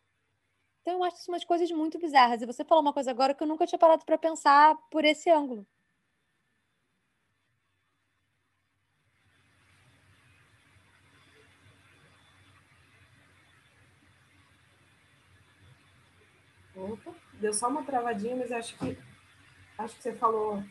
[0.81, 2.41] Então eu acho isso umas coisas muito bizarras.
[2.41, 5.29] E você falou uma coisa agora que eu nunca tinha parado para pensar por esse
[5.29, 5.65] ângulo.
[17.39, 18.97] Deu só uma travadinha, mas acho que
[19.77, 20.63] acho que você falou.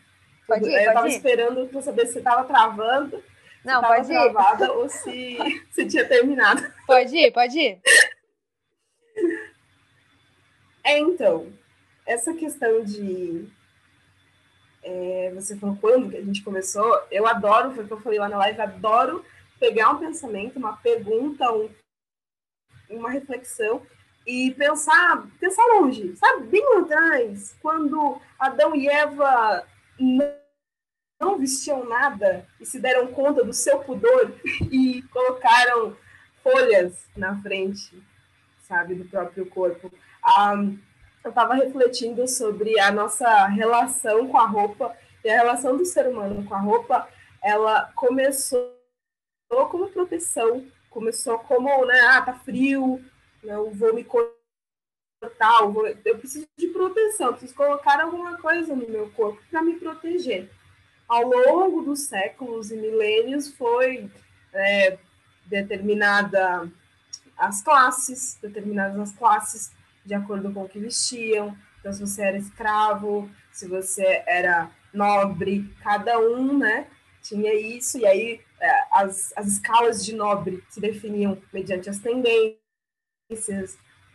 [0.46, 3.22] Pode ir, eu estava esperando para saber se você estava travando.
[3.64, 4.14] Não, se pode ir.
[4.14, 5.38] travada ou se,
[5.72, 6.62] se tinha terminado.
[6.86, 7.80] Pode ir, pode ir.
[10.84, 11.52] É, então,
[12.06, 13.48] essa questão de.
[14.82, 18.20] É, você falou quando que a gente começou, eu adoro, foi o que eu falei
[18.20, 19.24] lá na live, adoro
[19.58, 21.68] pegar um pensamento, uma pergunta, um,
[22.90, 23.84] uma reflexão
[24.26, 26.48] e pensar, pensar longe, sabe?
[26.48, 29.64] Bem atrás, quando Adão e Eva
[29.98, 30.34] não,
[31.20, 34.32] não vestiam nada e se deram conta do seu pudor
[34.70, 35.96] e colocaram
[36.42, 38.02] folhas na frente,
[38.62, 39.92] sabe, do próprio corpo.
[41.24, 46.08] Eu estava refletindo sobre a nossa relação com a roupa e a relação do ser
[46.08, 47.08] humano com a roupa.
[47.42, 48.74] Ela começou
[49.48, 53.00] como proteção, começou como, né, ah, tá frio,
[53.42, 54.34] né, eu vou me cortar,
[55.60, 59.74] eu, vou, eu preciso de proteção, preciso colocar alguma coisa no meu corpo para me
[59.74, 60.50] proteger.
[61.08, 64.10] Ao longo dos séculos e milênios foi
[64.52, 64.98] é,
[65.46, 66.70] determinada
[67.36, 69.72] as classes, determinadas as classes
[70.04, 71.56] de acordo com o que vestiam.
[71.80, 76.88] Então, se você era escravo, se você era nobre, cada um, né,
[77.22, 77.98] tinha isso.
[77.98, 82.65] E aí é, as, as escalas de nobre se definiam mediante as tendências.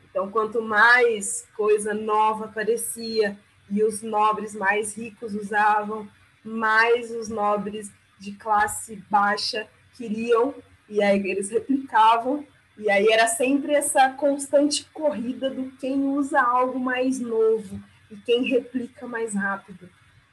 [0.10, 3.38] Então, quanto mais coisa nova aparecia
[3.70, 6.08] e os nobres mais ricos usavam,
[6.44, 10.56] mais os nobres de classe baixa queriam,
[10.88, 12.46] e aí eles replicavam
[12.78, 18.46] e aí era sempre essa constante corrida do quem usa algo mais novo e quem
[18.46, 19.90] replica mais rápido.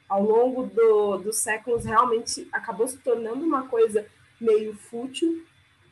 [0.07, 4.05] Ao longo do, dos séculos, realmente acabou se tornando uma coisa
[4.39, 5.45] meio fútil,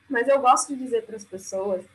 [0.10, 1.86] mas eu gosto de dizer para as pessoas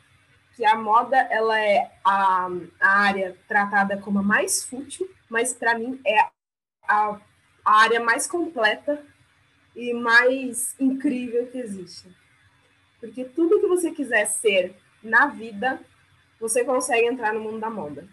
[0.55, 2.47] que a moda ela é a,
[2.79, 6.19] a área tratada como a mais fútil, mas para mim é
[6.87, 7.19] a,
[7.65, 9.03] a área mais completa
[9.75, 12.07] e mais incrível que existe.
[12.99, 15.79] Porque tudo que você quiser ser na vida,
[16.39, 18.07] você consegue entrar no mundo da moda.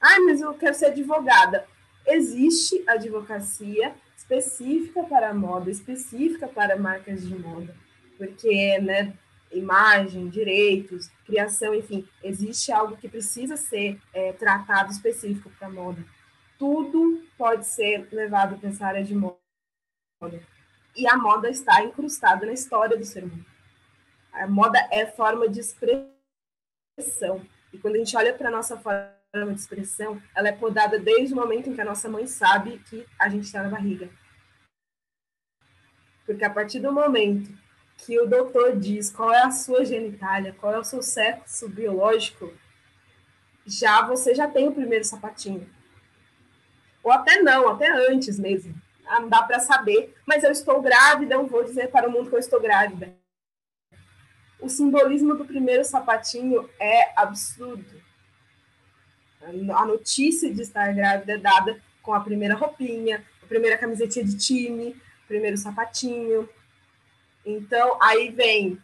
[0.00, 1.66] Ah, mas eu quero ser advogada.
[2.06, 7.74] Existe advocacia específica para moda, específica para marcas de moda.
[8.16, 9.12] Porque, né,
[9.52, 16.04] imagem, direitos, criação, enfim, existe algo que precisa ser é, tratado específico para moda.
[16.58, 19.36] Tudo pode ser levado para essa área de moda
[20.96, 23.44] e a moda está incrustada na história do ser humano.
[24.32, 26.10] A moda é forma de expressão.
[27.72, 31.34] E quando a gente olha para a nossa forma de expressão, ela é podada desde
[31.34, 34.08] o momento em que a nossa mãe sabe que a gente está na barriga.
[36.24, 37.52] Porque a partir do momento
[37.98, 42.52] que o doutor diz qual é a sua genitália, qual é o seu sexo biológico,
[43.64, 45.68] já você já tem o primeiro sapatinho.
[47.02, 48.74] Ou até não, até antes mesmo
[49.06, 52.28] ah, não dá para saber, mas eu estou grávida, eu vou dizer para o mundo
[52.28, 53.14] que eu estou grávida.
[54.60, 58.02] O simbolismo do primeiro sapatinho é absurdo.
[59.40, 64.36] A notícia de estar grávida é dada com a primeira roupinha, a primeira camisetinha de
[64.36, 64.90] time,
[65.24, 66.48] o primeiro sapatinho.
[67.46, 68.76] Então, aí vem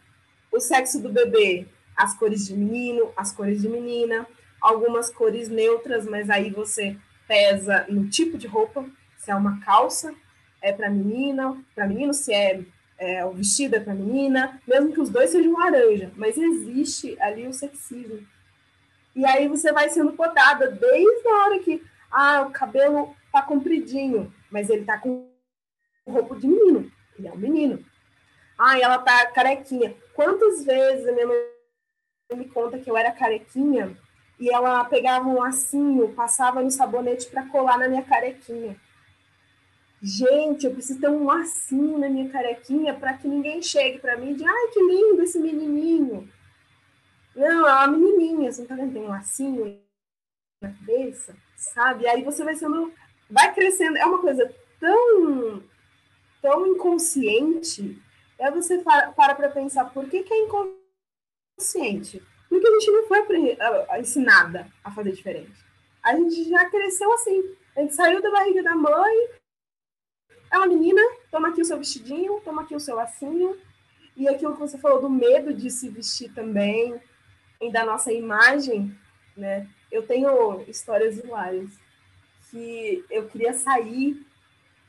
[0.53, 4.25] o sexo do bebê, as cores de menino, as cores de menina,
[4.61, 6.97] algumas cores neutras, mas aí você
[7.27, 10.15] pesa no tipo de roupa, se é uma calça,
[10.61, 12.63] é para menina, para menino, se é,
[12.99, 17.49] é, o vestido é para menina, mesmo que os dois sejam laranja, mas existe ali
[17.49, 18.25] o sexismo.
[19.17, 24.33] E aí você vai sendo podada desde a hora que ah, o cabelo tá compridinho,
[24.51, 25.29] mas ele tá com
[26.07, 27.85] roupa de menino, ele é um menino.
[28.59, 29.95] Ah, ela tá carequinha.
[30.15, 31.37] Quantas vezes a minha mãe
[32.35, 33.97] me conta que eu era carequinha
[34.39, 38.77] e ela pegava um lacinho, passava no sabonete para colar na minha carequinha.
[40.03, 44.33] Gente, eu preciso ter um lacinho na minha carequinha para que ninguém chegue para mim
[44.33, 46.29] e diga, ai, que lindo esse menininho.
[47.37, 48.93] Não, é uma menininha, você não tá vendo?
[48.93, 49.81] Tem um lacinho
[50.61, 52.07] na cabeça, sabe?
[52.09, 52.93] Aí você vai sendo,
[53.31, 53.97] vai crescendo.
[53.97, 55.63] É uma coisa tão,
[56.43, 57.97] tão inconsciente.
[58.43, 62.23] Aí você para para pensar, por que, que é inconsciente?
[62.49, 65.53] Porque a gente não foi ensinada a fazer diferente.
[66.03, 67.57] A gente já cresceu assim.
[67.77, 69.29] A gente saiu da barriga da mãe,
[70.51, 71.01] é uma menina,
[71.31, 73.59] toma aqui o seu vestidinho, toma aqui o seu lacinho.
[74.15, 77.01] E aquilo que você falou do medo de se vestir também,
[77.63, 78.95] e da nossa imagem,
[79.37, 79.69] né?
[79.91, 81.71] Eu tenho histórias hilárias
[82.51, 84.27] que eu queria sair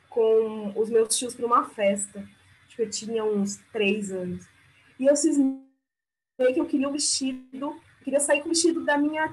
[0.10, 2.28] com os meus tios para uma festa.
[2.74, 4.48] Acho que eu tinha uns três anos.
[5.00, 5.62] E eu cismei
[6.54, 9.32] que eu queria o vestido, queria sair com o vestido da minha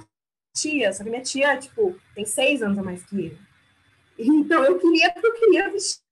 [0.55, 3.39] tia, só que minha tia, tipo, tem seis anos a mais que eu.
[4.19, 6.03] Então eu queria, eu queria vestir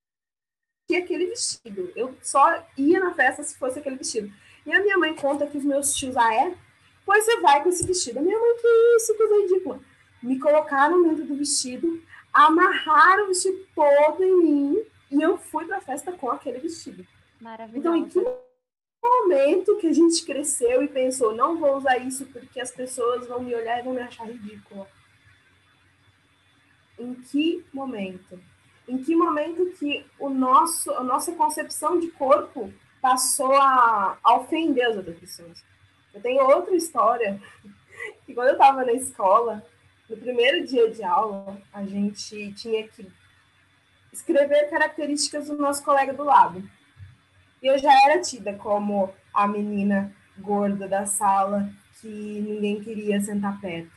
[0.97, 1.91] aquele vestido.
[1.95, 4.33] Eu só ia na festa se fosse aquele vestido.
[4.65, 6.57] E a minha mãe conta que os meus tios, ah, é?
[7.05, 8.17] Pois você vai com esse vestido.
[8.17, 9.79] A minha mãe, que isso, coisa ridícula.
[10.23, 12.01] Me colocaram dentro do vestido,
[12.33, 17.05] amarraram o vestido todo em mim e eu fui para a festa com aquele vestido.
[17.39, 17.79] Maravilhoso.
[17.79, 18.19] Então, em que
[19.03, 23.41] momento que a gente cresceu e pensou, não vou usar isso porque as pessoas vão
[23.41, 24.87] me olhar e vão me achar ridícula?
[26.97, 28.39] Em que momento?
[28.89, 34.83] em que momento que o nosso, a nossa concepção de corpo passou a, a ofender
[34.87, 35.63] as outras pessoas.
[36.11, 37.39] Eu tenho outra história,
[38.25, 39.63] que quando eu estava na escola,
[40.09, 43.07] no primeiro dia de aula, a gente tinha que
[44.11, 46.67] escrever características do nosso colega do lado.
[47.61, 51.69] E eu já era tida como a menina gorda da sala
[51.99, 53.91] que ninguém queria sentar perto.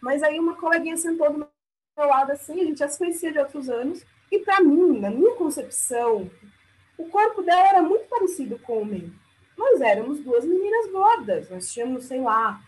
[0.00, 3.38] Mas aí uma coleguinha sentou do meu lado assim, a gente já se conhecia de
[3.38, 4.04] outros anos.
[4.30, 6.30] E para mim, na minha concepção,
[6.98, 9.10] o corpo dela era muito parecido com o meu.
[9.56, 12.60] Nós éramos duas meninas gordas, nós tínhamos, sei lá,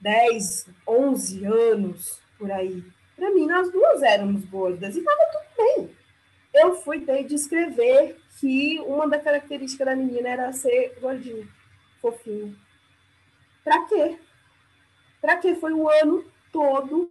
[0.00, 2.84] 10, 11 anos por aí.
[3.16, 5.96] Para mim, nós duas éramos gordas e estava tudo bem.
[6.52, 11.46] Eu fui de escrever que uma das características da menina era ser gordinha,
[12.00, 12.54] fofinha.
[13.62, 14.18] Para quê?
[15.20, 15.54] Para quê?
[15.54, 17.10] Foi o ano todo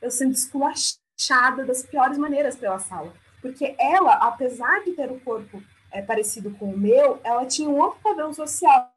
[0.00, 3.12] eu sendo esculachada das piores maneiras pela sala.
[3.40, 7.78] Porque ela, apesar de ter o corpo é, parecido com o meu, ela tinha um
[7.78, 8.90] outro padrão social,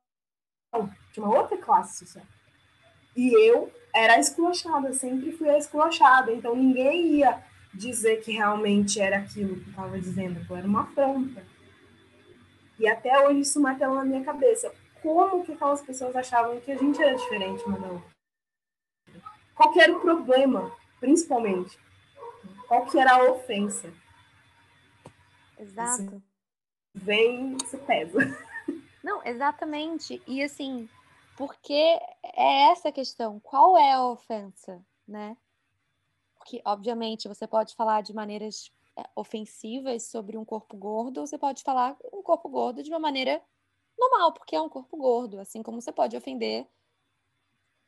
[1.11, 2.25] tinha uma outra classe social.
[3.15, 6.31] E eu era esculachada, sempre fui a esculachada.
[6.31, 11.43] Então ninguém ia dizer que realmente era aquilo que estava dizendo, que era uma afronta.
[12.79, 14.71] E até hoje isso martela na minha cabeça.
[15.01, 18.17] Como que aquelas pessoas achavam que a gente era diferente uma da outra?
[19.57, 21.77] qual que era o problema, principalmente?
[22.67, 23.91] Qual que era a ofensa?
[25.57, 26.03] Exato.
[26.03, 26.23] Isso
[26.93, 28.19] vem, se pesa.
[29.03, 30.21] Não, exatamente.
[30.27, 30.87] E assim,
[31.35, 33.39] porque é essa a questão.
[33.39, 35.35] Qual é a ofensa, né?
[36.47, 41.37] Porque, obviamente, você pode falar de maneiras é, ofensivas sobre um corpo gordo, ou você
[41.37, 43.43] pode falar um corpo gordo de uma maneira
[43.99, 46.65] normal, porque é um corpo gordo, assim como você pode ofender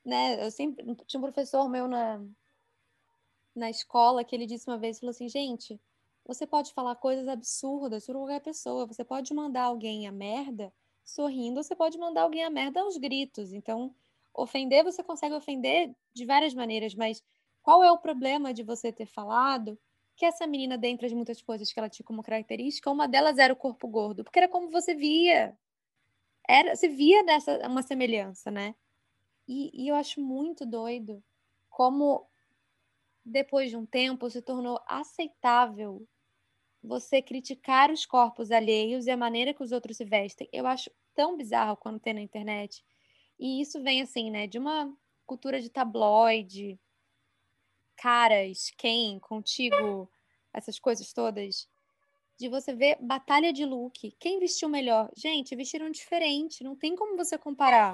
[0.03, 0.43] né?
[0.43, 2.21] Eu sempre tinha um professor meu na
[3.55, 5.79] na escola que ele disse uma vez, falou assim, gente,
[6.25, 10.71] você pode falar coisas absurdas sobre qualquer pessoa, você pode mandar alguém a merda
[11.03, 13.51] sorrindo, você pode mandar alguém a merda aos gritos.
[13.51, 13.93] Então,
[14.33, 17.23] ofender você consegue ofender de várias maneiras, mas
[17.69, 19.77] qual é o problema de você ter falado
[20.15, 23.53] que essa menina, dentre as muitas coisas que ela tinha como característica, uma delas era
[23.53, 25.55] o corpo gordo, porque era como você via.
[26.47, 28.73] Era, você via nessa uma semelhança, né?
[29.47, 31.23] E, e eu acho muito doido
[31.69, 32.27] como
[33.23, 36.07] depois de um tempo se tornou aceitável
[36.81, 40.49] você criticar os corpos alheios e a maneira que os outros se vestem.
[40.51, 42.83] Eu acho tão bizarro quando tem na internet.
[43.39, 44.91] E isso vem assim, né, de uma
[45.27, 46.79] cultura de tabloide,
[47.99, 50.09] caras, quem, contigo,
[50.53, 51.67] essas coisas todas,
[52.37, 54.11] de você ver batalha de look.
[54.19, 55.11] Quem vestiu melhor?
[55.15, 56.63] Gente, vestiram diferente.
[56.63, 57.93] Não tem como você comparar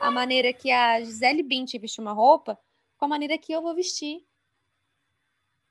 [0.00, 2.58] a maneira que a Gisele Bündchen vestiu uma roupa
[2.96, 4.24] com a maneira que eu vou vestir.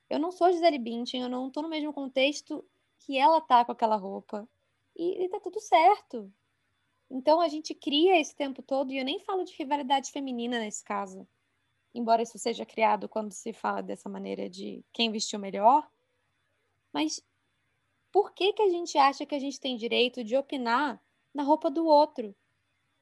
[0.09, 2.65] Eu não sou Gisele Bündchen, eu não tô no mesmo contexto
[2.99, 4.47] que ela tá com aquela roupa.
[4.95, 6.29] E, e tá tudo certo.
[7.09, 10.83] Então a gente cria esse tempo todo, e eu nem falo de rivalidade feminina nesse
[10.83, 11.27] caso.
[11.93, 15.87] Embora isso seja criado quando se fala dessa maneira de quem vestiu melhor.
[16.93, 17.21] Mas
[18.11, 21.01] por que, que a gente acha que a gente tem direito de opinar
[21.33, 22.35] na roupa do outro?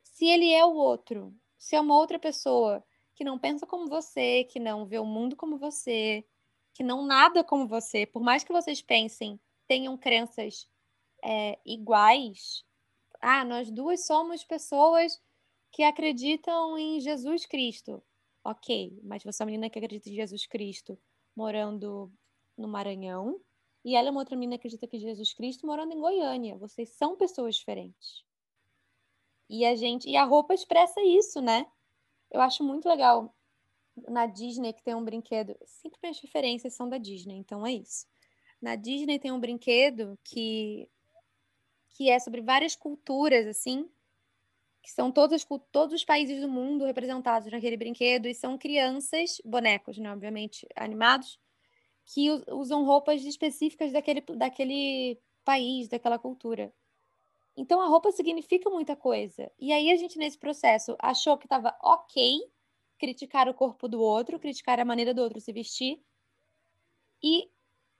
[0.03, 2.83] Se ele é o outro, se é uma outra pessoa
[3.15, 6.25] que não pensa como você, que não vê o mundo como você,
[6.73, 10.69] que não nada como você, por mais que vocês pensem, tenham crenças
[11.23, 12.63] é, iguais.
[13.19, 15.19] Ah, nós duas somos pessoas
[15.71, 18.03] que acreditam em Jesus Cristo.
[18.47, 20.97] Ok, mas você é uma menina que acredita em Jesus Cristo
[21.35, 22.09] morando
[22.57, 23.41] no Maranhão,
[23.83, 26.55] e ela é uma outra menina que acredita que Jesus Cristo morando em Goiânia.
[26.55, 28.23] Vocês são pessoas diferentes.
[29.49, 31.67] E a gente, e a roupa expressa isso, né?
[32.31, 33.35] Eu acho muito legal
[34.07, 35.53] na Disney que tem um brinquedo.
[35.65, 38.07] Sempre minhas referências são da Disney, então é isso.
[38.61, 40.89] Na Disney tem um brinquedo que
[41.89, 43.89] que é sobre várias culturas assim,
[44.87, 49.97] que são todos, todos os países do mundo representados naquele brinquedo e são crianças, bonecos,
[49.97, 51.37] né, obviamente, animados,
[52.05, 56.73] que usam roupas específicas daquele, daquele país, daquela cultura.
[57.57, 59.51] Então a roupa significa muita coisa.
[59.59, 62.49] E aí a gente, nesse processo, achou que estava ok
[62.97, 66.01] criticar o corpo do outro, criticar a maneira do outro se vestir.
[67.21, 67.51] E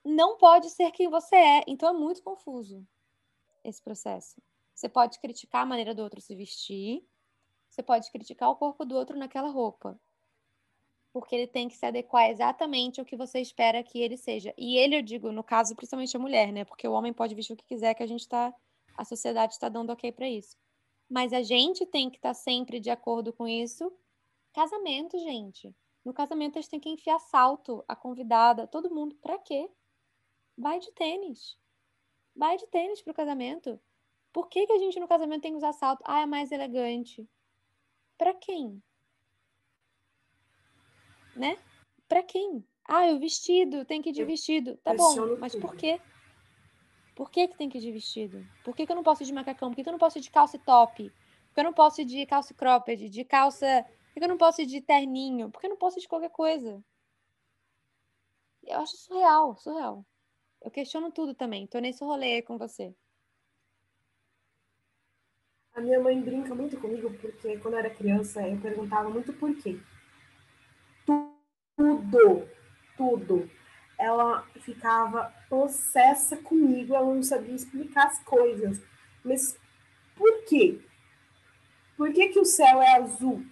[0.06, 1.64] não pode ser quem você é.
[1.68, 2.88] Então é muito confuso
[3.62, 4.42] esse processo.
[4.78, 7.04] Você pode criticar a maneira do outro se vestir,
[7.70, 10.00] você pode criticar o corpo do outro naquela roupa
[11.20, 14.54] porque ele tem que se adequar exatamente ao que você espera que ele seja.
[14.56, 16.64] E ele, eu digo, no caso, principalmente a mulher, né?
[16.64, 18.54] Porque o homem pode vestir o que quiser, que a gente tá.
[18.96, 20.56] A sociedade está dando ok para isso.
[21.10, 23.92] Mas a gente tem que estar tá sempre de acordo com isso.
[24.54, 25.76] Casamento, gente.
[26.06, 29.16] No casamento, gente tem que enfiar salto, a convidada, todo mundo.
[29.16, 29.70] Pra quê?
[30.56, 31.58] Vai de tênis.
[32.36, 33.80] Vai de tênis pro casamento.
[34.38, 36.04] Por que, que a gente no casamento tem que usar salto?
[36.06, 37.28] Ah, é mais elegante.
[38.20, 38.80] Para quem?
[41.36, 41.58] né?
[42.08, 42.64] Para quem?
[42.88, 44.78] Ah, o vestido, tem que ir de vestido.
[44.84, 46.00] Tá bom, mas por quê?
[47.16, 48.46] Por que, que tem que ir de vestido?
[48.64, 49.72] Por que, que eu não posso ir de macacão?
[49.72, 51.10] Por que, que eu não posso ir de calça top?
[51.10, 53.84] Por que eu não posso ir de calça cropped, de calça...
[53.88, 55.50] Por que, que eu não posso ir de terninho?
[55.50, 56.80] Por que eu não posso ir de qualquer coisa?
[58.64, 60.06] Eu acho surreal, surreal.
[60.62, 61.66] Eu questiono tudo também.
[61.66, 62.96] Tô nesse rolê com você.
[65.78, 69.56] A minha mãe brinca muito comigo porque quando eu era criança eu perguntava muito por
[69.56, 69.78] quê
[71.78, 72.50] tudo,
[72.98, 73.50] tudo.
[73.98, 78.82] Ela ficava possessa comigo, ela não sabia explicar as coisas.
[79.24, 79.58] Mas
[80.16, 80.80] por quê?
[81.96, 83.46] Por que, que o céu é azul?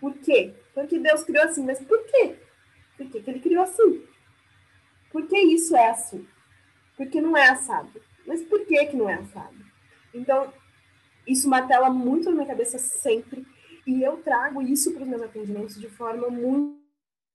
[0.00, 0.54] Por quê?
[0.74, 2.36] Porque Deus criou assim, mas por quê?
[2.96, 4.06] Por que, que ele criou assim?
[5.10, 6.26] Por que isso é assim?
[6.96, 8.00] Porque não é assado.
[8.26, 9.56] Mas por que, que não é assado?
[10.14, 10.52] Então,
[11.26, 13.46] isso martela muito na minha cabeça sempre.
[13.86, 16.82] E eu trago isso para os meus atendimentos de forma muito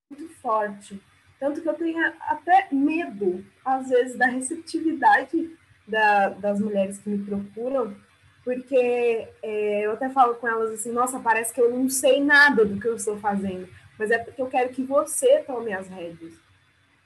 [0.10, 1.02] muito forte.
[1.40, 5.56] Tanto que eu tenho até medo, às vezes, da receptividade
[5.88, 7.96] da, das mulheres que me procuram,
[8.44, 12.66] porque é, eu até falo com elas assim: nossa, parece que eu não sei nada
[12.66, 13.68] do que eu estou fazendo,
[14.00, 16.34] mas é porque eu quero que você tome as rédeas.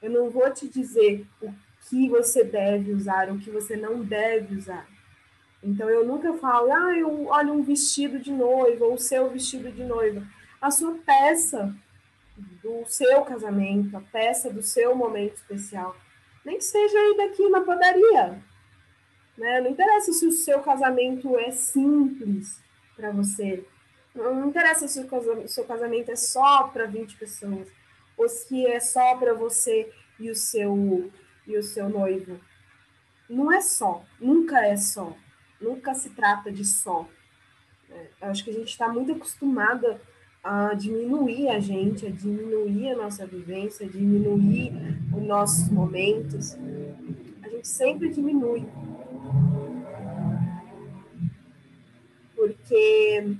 [0.00, 1.52] Eu não vou te dizer o
[1.88, 4.86] que você deve usar, o que você não deve usar.
[5.62, 9.70] Então eu nunca falo, ah, eu olho um vestido de noiva, ou o seu vestido
[9.70, 10.26] de noiva.
[10.60, 11.74] A sua peça
[12.36, 15.96] do seu casamento, a peça do seu momento especial.
[16.44, 18.42] Nem que seja aí daqui na padaria.
[19.38, 19.60] Né?
[19.60, 22.60] Não interessa se o seu casamento é simples
[22.96, 23.64] para você.
[24.14, 27.68] Não interessa se o seu casamento é só para 20 pessoas.
[28.16, 31.10] Ou se é só para você e o seu
[31.46, 32.38] e o seu noivo.
[33.28, 35.16] Não é só, nunca é só.
[35.62, 37.08] Nunca se trata de só.
[37.90, 40.00] É, eu acho que a gente está muito acostumada
[40.42, 44.72] a diminuir a gente, a diminuir a nossa vivência, a diminuir
[45.16, 46.56] os nossos momentos.
[47.42, 48.66] A gente sempre diminui.
[52.34, 53.36] Porque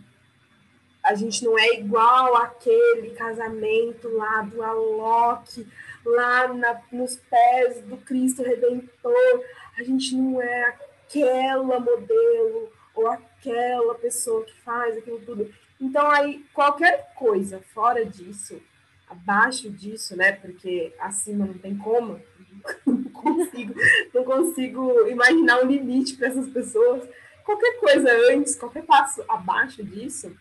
[1.03, 5.66] a gente não é igual aquele casamento lá do Alok,
[6.05, 9.45] lá na, nos pés do Cristo Redentor.
[9.77, 10.77] A gente não é
[11.13, 15.53] aquela modelo ou aquela pessoa que faz aquilo tudo.
[15.81, 18.61] Então, aí, qualquer coisa fora disso,
[19.09, 20.33] abaixo disso, né?
[20.33, 22.21] Porque acima não tem como,
[22.87, 23.75] não consigo,
[24.15, 27.09] não consigo imaginar um limite para essas pessoas.
[27.45, 30.35] Qualquer coisa antes, qualquer passo abaixo disso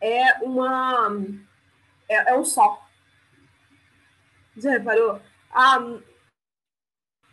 [0.00, 1.16] é uma
[2.08, 2.80] é, é um só.
[4.56, 5.20] Já reparou?
[5.50, 5.98] Ah,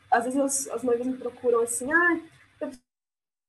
[0.10, 2.20] às vezes as, as noivas me procuram assim, ah,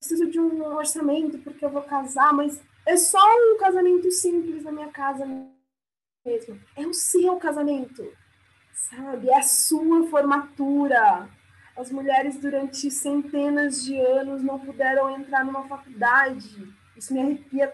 [0.02, 4.72] preciso de um orçamento porque eu vou casar, mas é só um casamento simples na
[4.72, 6.60] minha casa mesmo.
[6.76, 8.12] É o seu casamento,
[8.72, 9.30] sabe?
[9.30, 11.28] É a sua formatura.
[11.76, 16.68] As mulheres durante centenas de anos não puderam entrar numa faculdade.
[16.96, 17.72] Isso me arrepia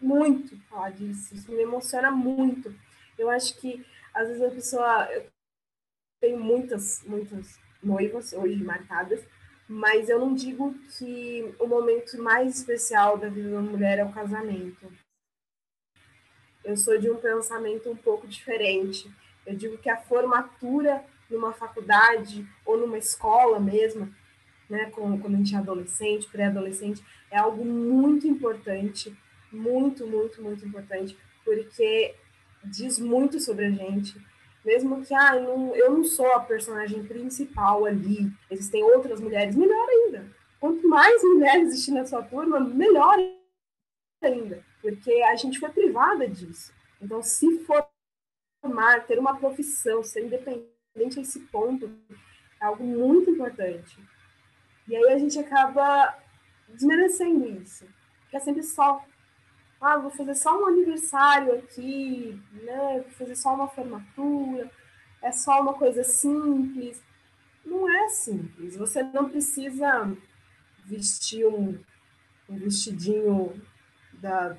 [0.00, 1.34] muito falar disso.
[1.34, 2.72] Isso me emociona muito.
[3.18, 5.26] Eu acho que às vezes a pessoa eu
[6.20, 9.20] tenho muitas, muitas noivas hoje marcadas,
[9.68, 14.12] mas eu não digo que o momento mais especial da vida da mulher é o
[14.12, 14.92] casamento.
[16.64, 19.10] Eu sou de um pensamento um pouco diferente.
[19.44, 24.12] Eu digo que a formatura numa faculdade ou numa escola mesmo,
[24.68, 29.16] né, quando a gente é adolescente, pré-adolescente, é algo muito importante,
[29.50, 32.14] muito, muito, muito importante, porque
[32.64, 34.16] diz muito sobre a gente.
[34.66, 39.88] Mesmo que ah, não, eu não sou a personagem principal ali, existem outras mulheres, melhor
[39.88, 40.26] ainda.
[40.60, 43.16] Quanto mais mulheres existir na sua turma, melhor
[44.22, 46.72] ainda porque a gente foi privada disso.
[47.02, 47.64] Então, se
[48.62, 51.90] formar, ter uma profissão, ser independente a esse ponto,
[52.60, 53.98] é algo muito importante.
[54.86, 56.16] E aí a gente acaba
[56.68, 57.84] desmerecendo isso,
[58.30, 59.04] que é sempre só,
[59.80, 63.00] ah, vou fazer só um aniversário aqui, né?
[63.02, 64.70] Vou fazer só uma formatura,
[65.22, 67.02] é só uma coisa simples.
[67.64, 68.76] Não é simples.
[68.76, 70.16] Você não precisa
[70.84, 71.78] vestir um,
[72.48, 73.60] um vestidinho
[74.14, 74.56] da,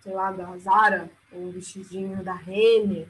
[0.00, 3.08] sei lá, da Zara, um vestidinho da Renner,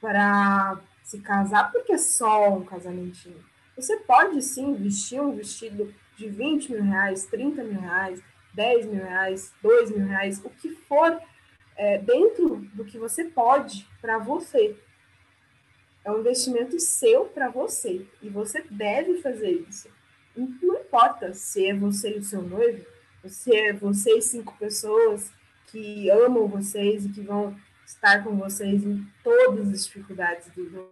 [0.00, 3.42] para se casar, porque é só um casamentinho.
[3.76, 8.22] Você pode sim vestir um vestido de 20 mil reais, 30 mil reais,
[8.54, 11.20] 10 mil reais, 2 mil reais, o que for
[11.76, 14.76] é, dentro do que você pode para você.
[16.04, 19.88] É um investimento seu para você e você deve fazer isso.
[20.36, 22.84] Não importa se é você e o seu noivo,
[23.26, 25.30] se é você e cinco pessoas,
[25.68, 30.90] que amam vocês e que vão estar com vocês em todas as dificuldades do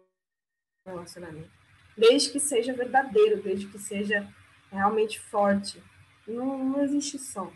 [0.87, 1.51] relacionamento.
[1.97, 4.27] Desde que seja verdadeiro, desde que seja
[4.71, 5.83] realmente forte.
[6.31, 7.53] Não, não existe som.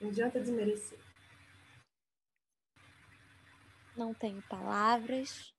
[0.00, 0.98] Não adianta desmerecer.
[3.96, 5.54] Não tenho palavras.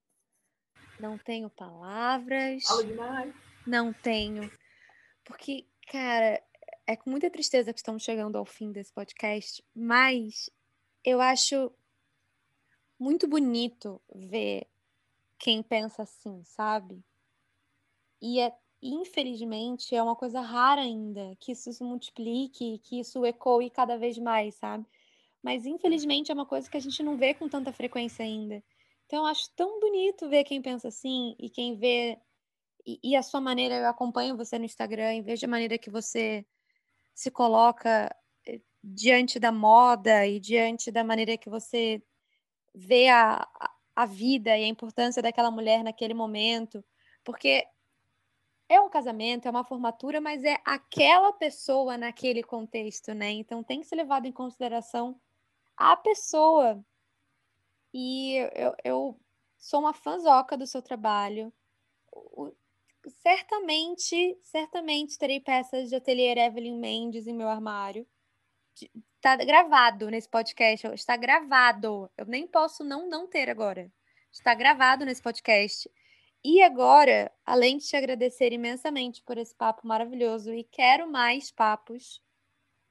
[1.00, 2.64] Não tenho palavras.
[2.64, 3.36] Fala demais.
[3.66, 4.52] Não tenho.
[5.24, 6.42] Porque, cara,
[6.86, 10.50] é com muita tristeza que estamos chegando ao fim desse podcast, mas
[11.04, 11.72] eu acho
[13.00, 14.68] muito bonito ver
[15.38, 17.04] quem pensa assim, sabe?
[18.22, 18.54] E é,
[18.94, 24.18] infelizmente é uma coisa rara ainda que isso se multiplique, que isso ecoe cada vez
[24.18, 24.86] mais, sabe?
[25.42, 28.64] Mas infelizmente é uma coisa que a gente não vê com tanta frequência ainda.
[29.06, 32.20] Então eu acho tão bonito ver quem pensa assim e quem vê
[32.86, 35.90] e, e a sua maneira, eu acompanho você no Instagram e vejo a maneira que
[35.90, 36.46] você
[37.14, 38.16] se coloca
[38.48, 42.02] eh, diante da moda e diante da maneira que você
[42.74, 43.48] vê a,
[43.96, 46.84] a vida e a importância daquela mulher naquele momento,
[47.24, 47.66] porque
[48.68, 53.32] é um casamento, é uma formatura, mas é aquela pessoa naquele contexto, né?
[53.32, 55.20] Então tem que ser levado em consideração
[55.78, 56.84] a pessoa.
[57.94, 59.20] E eu, eu
[59.58, 61.54] sou uma fãzoca do seu trabalho
[63.10, 68.08] certamente, certamente terei peças de ateliê Evelyn Mendes em meu armário.
[69.16, 72.10] Está gravado nesse podcast, está gravado.
[72.18, 73.92] Eu nem posso não não ter agora.
[74.32, 75.90] Está gravado nesse podcast.
[76.48, 82.22] E agora, além de te agradecer imensamente por esse papo maravilhoso e quero mais papos,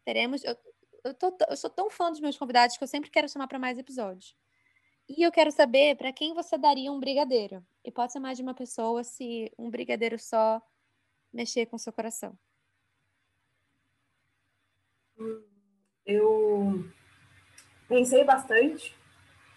[0.05, 0.43] teremos.
[0.43, 0.57] Eu,
[1.05, 3.61] eu, tô, eu sou tão fã dos meus convidados que eu sempre quero chamar para
[3.61, 4.37] mais episódios.
[5.09, 7.65] E eu quero saber para quem você daria um brigadeiro.
[7.85, 10.61] E pode ser mais de uma pessoa se um brigadeiro só
[11.33, 12.37] mexer com seu coração.
[16.05, 16.91] Eu
[17.87, 18.93] pensei bastante,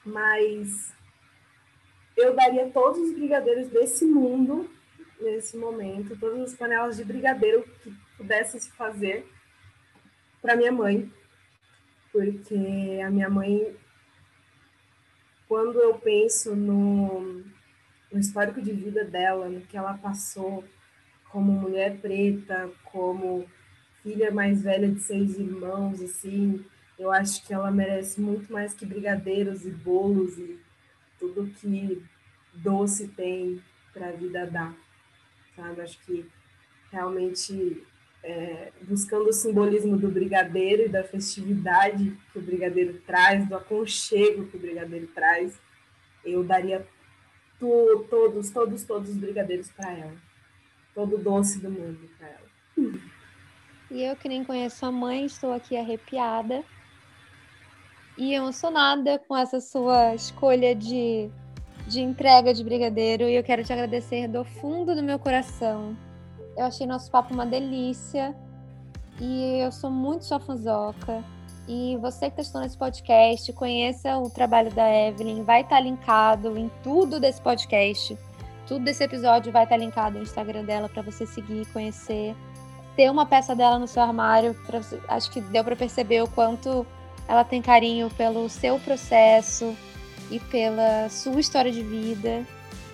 [0.05, 0.93] mas
[2.17, 4.69] eu daria todos os brigadeiros desse mundo
[5.21, 9.25] nesse momento, todas as panelas de brigadeiro que pudessem se fazer
[10.41, 11.11] para minha mãe,
[12.11, 13.75] porque a minha mãe
[15.47, 17.43] quando eu penso no,
[18.11, 20.63] no histórico de vida dela, no que ela passou
[21.29, 23.45] como mulher preta, como
[24.03, 26.65] filha mais velha de seis irmãos, assim,
[26.99, 30.59] eu acho que ela merece muito mais que brigadeiros e bolos e
[31.19, 32.03] tudo que
[32.53, 33.61] doce tem
[33.93, 34.75] para a vida dar,
[35.55, 35.81] sabe?
[35.81, 36.25] Acho que
[36.91, 37.83] realmente
[38.23, 44.47] é, buscando o simbolismo do brigadeiro e da festividade que o brigadeiro traz, do aconchego
[44.47, 45.59] que o brigadeiro traz,
[46.23, 46.85] eu daria
[47.59, 50.15] tu, todos, todos, todos os brigadeiros para ela.
[50.93, 52.47] Todo o doce do mundo para ela.
[53.89, 56.63] E eu que nem conheço a mãe, estou aqui arrepiada
[58.17, 61.29] e emocionada com essa sua escolha de,
[61.87, 63.23] de entrega de brigadeiro.
[63.23, 65.95] E eu quero te agradecer do fundo do meu coração.
[66.57, 68.35] Eu achei nosso papo uma delícia.
[69.21, 71.23] E eu sou muito sua fanzoca.
[71.67, 75.43] E você que está assistindo esse podcast, conheça o trabalho da Evelyn.
[75.43, 78.17] Vai estar tá linkado em tudo desse podcast.
[78.65, 82.35] Tudo desse episódio vai estar tá linkado no Instagram dela para você seguir, conhecer.
[82.95, 84.55] Ter uma peça dela no seu armário.
[84.65, 86.85] Pra, acho que deu para perceber o quanto
[87.27, 89.75] ela tem carinho pelo seu processo
[90.31, 92.45] e pela sua história de vida.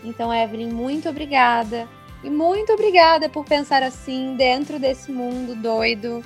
[0.04, 1.88] Então, Evelyn, muito obrigada.
[2.24, 6.24] E muito obrigada por pensar assim dentro desse mundo doido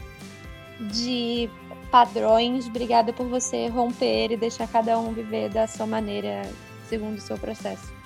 [0.79, 1.49] de
[1.89, 2.67] padrões.
[2.67, 6.43] Obrigada por você romper e deixar cada um viver da sua maneira,
[6.87, 7.96] segundo o seu processo.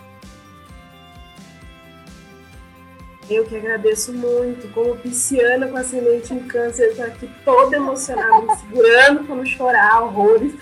[3.31, 8.41] Eu que agradeço muito, como pisciana com ascendente em câncer, eu tô aqui toda emocionada,
[8.41, 10.53] me segurando para não chorar, horrores,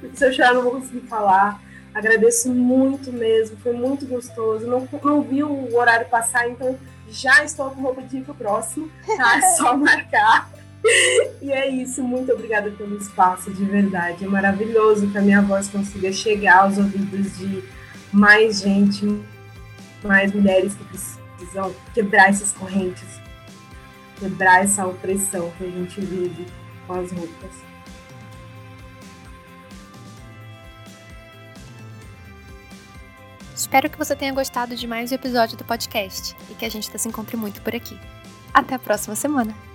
[0.00, 1.62] porque se eu chorar não vou conseguir falar.
[1.94, 4.66] Agradeço muito mesmo, foi muito gostoso.
[4.66, 6.76] Não, não vi o horário passar, então
[7.08, 9.38] já estou com roupa de ir pro próximo, tá?
[9.38, 10.50] É só marcar.
[11.40, 14.24] E é isso, muito obrigada pelo espaço, de verdade.
[14.24, 17.62] É maravilhoso que a minha voz consiga chegar aos ouvidos de
[18.12, 19.22] mais gente,
[20.02, 21.17] mais mulheres que precisam
[21.94, 23.20] quebrar essas correntes,
[24.18, 26.46] quebrar essa opressão que a gente vive
[26.86, 27.68] com as roupas.
[33.54, 36.90] Espero que você tenha gostado de mais um episódio do podcast e que a gente
[36.96, 37.98] se encontre muito por aqui.
[38.54, 39.67] Até a próxima semana!